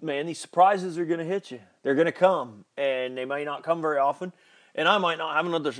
man, 0.00 0.26
these 0.26 0.38
surprises 0.38 0.98
are 0.98 1.04
going 1.04 1.18
to 1.18 1.24
hit 1.24 1.50
you. 1.50 1.60
They're 1.82 1.94
going 1.94 2.06
to 2.06 2.12
come, 2.12 2.64
and 2.76 3.16
they 3.16 3.24
may 3.24 3.44
not 3.44 3.62
come 3.62 3.80
very 3.80 3.98
often. 3.98 4.32
And 4.74 4.88
I 4.88 4.98
might 4.98 5.18
not 5.18 5.36
have 5.36 5.46
another 5.46 5.72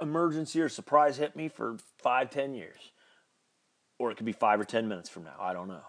emergency 0.00 0.60
or 0.60 0.68
surprise 0.68 1.16
hit 1.16 1.36
me 1.36 1.48
for 1.48 1.76
five, 1.98 2.30
ten 2.30 2.54
years. 2.54 2.92
Or 3.98 4.10
it 4.10 4.16
could 4.16 4.26
be 4.26 4.32
five 4.32 4.60
or 4.60 4.64
ten 4.64 4.88
minutes 4.88 5.08
from 5.08 5.24
now. 5.24 5.36
I 5.40 5.52
don't 5.52 5.68
know. 5.68 5.82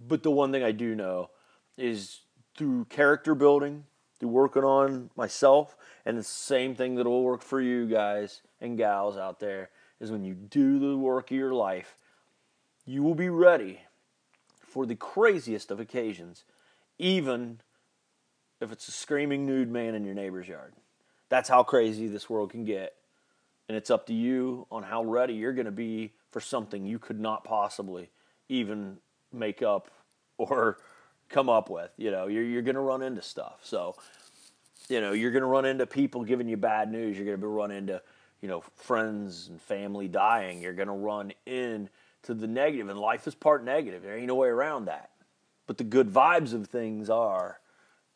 But 0.00 0.22
the 0.22 0.30
one 0.30 0.52
thing 0.52 0.62
I 0.62 0.72
do 0.72 0.94
know 0.94 1.30
is 1.76 2.20
through 2.56 2.86
character 2.86 3.34
building, 3.34 3.84
through 4.18 4.30
working 4.30 4.64
on 4.64 5.10
myself, 5.16 5.76
and 6.04 6.16
the 6.16 6.22
same 6.22 6.74
thing 6.74 6.96
that 6.96 7.06
will 7.06 7.22
work 7.22 7.42
for 7.42 7.60
you 7.60 7.86
guys 7.86 8.42
and 8.60 8.76
gals 8.76 9.16
out 9.16 9.40
there 9.40 9.70
is 10.00 10.10
when 10.10 10.24
you 10.24 10.34
do 10.34 10.78
the 10.78 10.96
work 10.96 11.30
of 11.30 11.36
your 11.36 11.54
life, 11.54 11.96
you 12.86 13.02
will 13.02 13.14
be 13.14 13.28
ready 13.28 13.80
for 14.70 14.86
the 14.86 14.94
craziest 14.94 15.70
of 15.70 15.80
occasions, 15.80 16.44
even 16.98 17.60
if 18.60 18.70
it's 18.70 18.88
a 18.88 18.92
screaming 18.92 19.46
nude 19.46 19.70
man 19.70 19.94
in 19.94 20.04
your 20.04 20.14
neighbor's 20.14 20.48
yard. 20.48 20.74
That's 21.28 21.48
how 21.48 21.62
crazy 21.62 22.06
this 22.06 22.28
world 22.28 22.50
can 22.50 22.64
get. 22.64 22.94
And 23.68 23.76
it's 23.76 23.90
up 23.90 24.06
to 24.06 24.14
you 24.14 24.66
on 24.70 24.82
how 24.82 25.04
ready 25.04 25.34
you're 25.34 25.52
going 25.52 25.66
to 25.66 25.72
be 25.72 26.12
for 26.30 26.40
something 26.40 26.84
you 26.84 26.98
could 26.98 27.20
not 27.20 27.44
possibly 27.44 28.10
even 28.48 28.98
make 29.32 29.62
up 29.62 29.90
or 30.38 30.78
come 31.28 31.48
up 31.48 31.70
with. 31.70 31.90
You 31.96 32.10
know, 32.10 32.26
you're, 32.26 32.44
you're 32.44 32.62
going 32.62 32.74
to 32.74 32.80
run 32.80 33.02
into 33.02 33.22
stuff. 33.22 33.60
So, 33.62 33.96
you 34.88 35.00
know, 35.00 35.12
you're 35.12 35.30
going 35.30 35.42
to 35.42 35.48
run 35.48 35.64
into 35.64 35.86
people 35.86 36.24
giving 36.24 36.48
you 36.48 36.56
bad 36.56 36.90
news. 36.90 37.16
You're 37.16 37.26
going 37.26 37.40
to 37.40 37.46
run 37.46 37.70
into, 37.70 38.02
you 38.40 38.48
know, 38.48 38.62
friends 38.74 39.48
and 39.48 39.60
family 39.62 40.08
dying. 40.08 40.60
You're 40.60 40.74
going 40.74 40.88
to 40.88 40.94
run 40.94 41.32
in 41.46 41.88
to 42.22 42.34
the 42.34 42.46
negative, 42.46 42.88
and 42.88 42.98
life 42.98 43.26
is 43.26 43.34
part 43.34 43.64
negative. 43.64 44.02
There 44.02 44.16
ain't 44.16 44.26
no 44.26 44.34
way 44.34 44.48
around 44.48 44.86
that. 44.86 45.10
But 45.66 45.78
the 45.78 45.84
good 45.84 46.10
vibes 46.10 46.52
of 46.52 46.66
things 46.66 47.08
are 47.08 47.60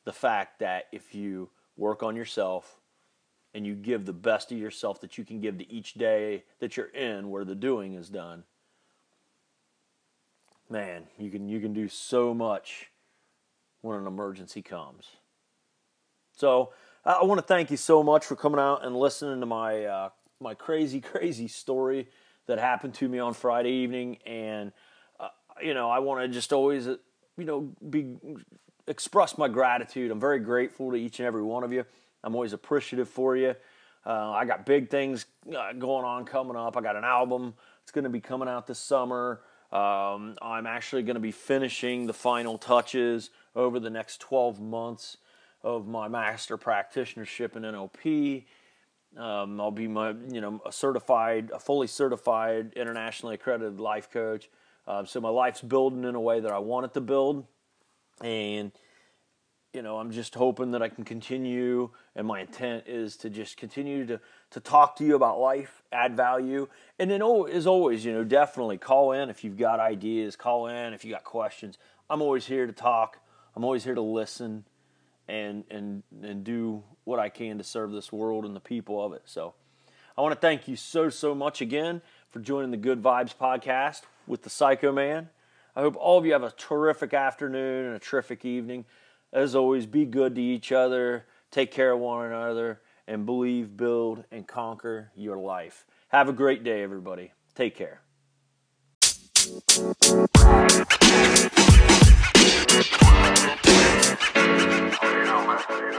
the 0.04 0.12
fact 0.12 0.58
that 0.58 0.84
if 0.92 1.14
you 1.14 1.50
work 1.76 2.02
on 2.02 2.16
yourself 2.16 2.80
and 3.54 3.66
you 3.66 3.74
give 3.74 4.04
the 4.04 4.12
best 4.12 4.52
of 4.52 4.58
yourself 4.58 5.00
that 5.00 5.16
you 5.16 5.24
can 5.24 5.40
give 5.40 5.58
to 5.58 5.72
each 5.72 5.94
day 5.94 6.44
that 6.58 6.76
you're 6.76 6.86
in 6.86 7.30
where 7.30 7.44
the 7.44 7.54
doing 7.54 7.94
is 7.94 8.08
done, 8.08 8.44
man, 10.68 11.04
you 11.18 11.30
can 11.30 11.48
you 11.48 11.60
can 11.60 11.72
do 11.72 11.88
so 11.88 12.34
much 12.34 12.90
when 13.80 13.98
an 13.98 14.06
emergency 14.06 14.62
comes. 14.62 15.06
So 16.36 16.72
I 17.04 17.22
want 17.22 17.38
to 17.38 17.46
thank 17.46 17.70
you 17.70 17.76
so 17.76 18.02
much 18.02 18.24
for 18.24 18.34
coming 18.34 18.58
out 18.58 18.84
and 18.84 18.96
listening 18.96 19.40
to 19.40 19.46
my 19.46 19.84
uh, 19.84 20.08
my 20.40 20.54
crazy 20.54 21.00
crazy 21.12 21.48
story 21.48 22.08
that 22.46 22.58
happened 22.58 22.94
to 22.94 23.08
me 23.08 23.18
on 23.18 23.34
Friday 23.34 23.70
evening, 23.70 24.18
and 24.26 24.72
uh, 25.18 25.28
you 25.62 25.74
know 25.74 25.90
I 25.90 25.98
want 26.00 26.22
to 26.22 26.28
just 26.28 26.52
always 26.52 26.86
you 26.86 26.98
know 27.38 27.72
be 27.88 28.16
express 28.86 29.38
my 29.38 29.48
gratitude. 29.48 30.10
I'm 30.10 30.20
very 30.20 30.38
grateful 30.38 30.90
to 30.90 30.96
each 30.96 31.18
and 31.20 31.26
every 31.26 31.42
one 31.42 31.64
of 31.64 31.72
you. 31.72 31.84
I'm 32.22 32.34
always 32.34 32.52
appreciative 32.52 33.08
for 33.08 33.36
you. 33.36 33.54
Uh, 34.06 34.30
I 34.30 34.44
got 34.44 34.66
big 34.66 34.90
things 34.90 35.26
uh, 35.48 35.72
going 35.72 36.04
on 36.04 36.24
coming 36.24 36.56
up. 36.56 36.76
I 36.76 36.82
got 36.82 36.96
an 36.96 37.04
album. 37.04 37.54
It's 37.82 37.92
going 37.92 38.04
to 38.04 38.10
be 38.10 38.20
coming 38.20 38.48
out 38.48 38.66
this 38.66 38.78
summer. 38.78 39.40
Um, 39.72 40.36
I'm 40.42 40.66
actually 40.66 41.02
going 41.02 41.14
to 41.14 41.20
be 41.20 41.32
finishing 41.32 42.06
the 42.06 42.12
final 42.12 42.58
touches 42.58 43.30
over 43.56 43.80
the 43.80 43.90
next 43.90 44.20
12 44.20 44.60
months 44.60 45.16
of 45.62 45.88
my 45.88 46.06
master 46.06 46.58
practitionership 46.58 47.56
in 47.56 47.62
NLP. 47.62 48.44
Um, 49.16 49.60
I'll 49.60 49.70
be 49.70 49.86
my, 49.86 50.10
you 50.32 50.40
know, 50.40 50.60
a 50.66 50.72
certified, 50.72 51.50
a 51.54 51.58
fully 51.58 51.86
certified, 51.86 52.72
internationally 52.74 53.36
accredited 53.36 53.80
life 53.80 54.10
coach. 54.10 54.48
Uh, 54.86 55.04
so 55.04 55.20
my 55.20 55.28
life's 55.28 55.62
building 55.62 56.04
in 56.04 56.14
a 56.14 56.20
way 56.20 56.40
that 56.40 56.50
I 56.50 56.58
want 56.58 56.86
it 56.86 56.94
to 56.94 57.00
build, 57.00 57.46
and 58.20 58.72
you 59.72 59.82
know, 59.82 59.98
I'm 59.98 60.12
just 60.12 60.34
hoping 60.36 60.70
that 60.70 60.82
I 60.82 60.88
can 60.88 61.04
continue. 61.04 61.90
And 62.14 62.26
my 62.26 62.40
intent 62.40 62.84
is 62.86 63.16
to 63.18 63.30
just 63.30 63.56
continue 63.56 64.06
to 64.06 64.20
to 64.50 64.60
talk 64.60 64.96
to 64.96 65.04
you 65.04 65.16
about 65.16 65.40
life, 65.40 65.82
add 65.90 66.16
value, 66.16 66.68
and 66.98 67.10
then 67.10 67.22
oh, 67.22 67.44
as 67.44 67.66
always, 67.66 68.04
you 68.04 68.12
know, 68.12 68.24
definitely 68.24 68.78
call 68.78 69.12
in 69.12 69.30
if 69.30 69.42
you've 69.42 69.56
got 69.56 69.80
ideas. 69.80 70.36
Call 70.36 70.68
in 70.68 70.92
if 70.92 71.04
you 71.04 71.12
got 71.12 71.24
questions. 71.24 71.78
I'm 72.08 72.22
always 72.22 72.46
here 72.46 72.66
to 72.66 72.72
talk. 72.72 73.18
I'm 73.56 73.64
always 73.64 73.84
here 73.84 73.94
to 73.94 74.00
listen 74.00 74.64
and 75.28 75.64
and 75.70 76.02
and 76.22 76.44
do 76.44 76.82
what 77.04 77.18
I 77.18 77.28
can 77.28 77.58
to 77.58 77.64
serve 77.64 77.92
this 77.92 78.12
world 78.12 78.44
and 78.44 78.54
the 78.54 78.60
people 78.60 79.04
of 79.04 79.12
it. 79.12 79.22
So 79.24 79.54
I 80.16 80.22
want 80.22 80.34
to 80.34 80.40
thank 80.40 80.68
you 80.68 80.76
so 80.76 81.10
so 81.10 81.34
much 81.34 81.60
again 81.60 82.02
for 82.30 82.40
joining 82.40 82.70
the 82.70 82.76
Good 82.76 83.02
Vibes 83.02 83.34
podcast 83.34 84.02
with 84.26 84.42
the 84.42 84.50
Psycho 84.50 84.92
Man. 84.92 85.28
I 85.76 85.80
hope 85.80 85.96
all 85.96 86.18
of 86.18 86.26
you 86.26 86.32
have 86.32 86.44
a 86.44 86.52
terrific 86.52 87.14
afternoon 87.14 87.86
and 87.86 87.96
a 87.96 87.98
terrific 87.98 88.44
evening. 88.44 88.84
As 89.32 89.56
always, 89.56 89.86
be 89.86 90.04
good 90.04 90.36
to 90.36 90.40
each 90.40 90.70
other, 90.70 91.26
take 91.50 91.72
care 91.72 91.92
of 91.92 91.98
one 91.98 92.26
another, 92.26 92.80
and 93.08 93.26
believe, 93.26 93.76
build, 93.76 94.24
and 94.30 94.46
conquer 94.46 95.10
your 95.16 95.36
life. 95.36 95.84
Have 96.08 96.28
a 96.28 96.32
great 96.32 96.62
day, 96.62 96.82
everybody. 96.82 97.32
Take 97.54 97.74
care. 97.74 98.00